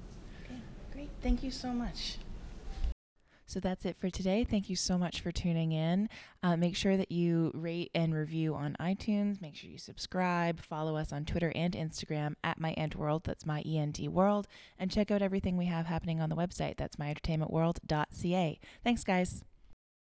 Okay, 0.45 0.59
great. 0.91 1.09
Thank 1.21 1.43
you 1.43 1.51
so 1.51 1.71
much. 1.71 2.17
So 3.49 3.61
that's 3.61 3.85
it 3.85 3.95
for 3.97 4.09
today. 4.09 4.43
Thank 4.43 4.69
you 4.69 4.75
so 4.75 4.97
much 4.97 5.21
for 5.21 5.31
tuning 5.31 5.71
in. 5.71 6.09
Uh, 6.43 6.57
make 6.57 6.75
sure 6.75 6.97
that 6.97 7.13
you 7.13 7.51
rate 7.53 7.91
and 7.95 8.13
review 8.13 8.53
on 8.55 8.75
iTunes. 8.77 9.41
Make 9.41 9.55
sure 9.55 9.69
you 9.69 9.77
subscribe. 9.77 10.59
Follow 10.59 10.97
us 10.97 11.13
on 11.13 11.23
Twitter 11.23 11.53
and 11.55 11.73
Instagram 11.73 12.35
at 12.43 12.59
My 12.59 12.73
Ent 12.73 12.97
World. 12.97 13.23
That's 13.23 13.45
my 13.45 13.61
ENT 13.61 13.99
World. 14.09 14.49
And 14.77 14.91
check 14.91 15.11
out 15.11 15.21
everything 15.21 15.55
we 15.55 15.65
have 15.67 15.85
happening 15.85 16.19
on 16.19 16.29
the 16.29 16.35
website. 16.35 16.75
That's 16.75 16.97
myentertainmentworld.ca. 16.97 18.59
Thanks, 18.83 19.03
guys. 19.05 19.45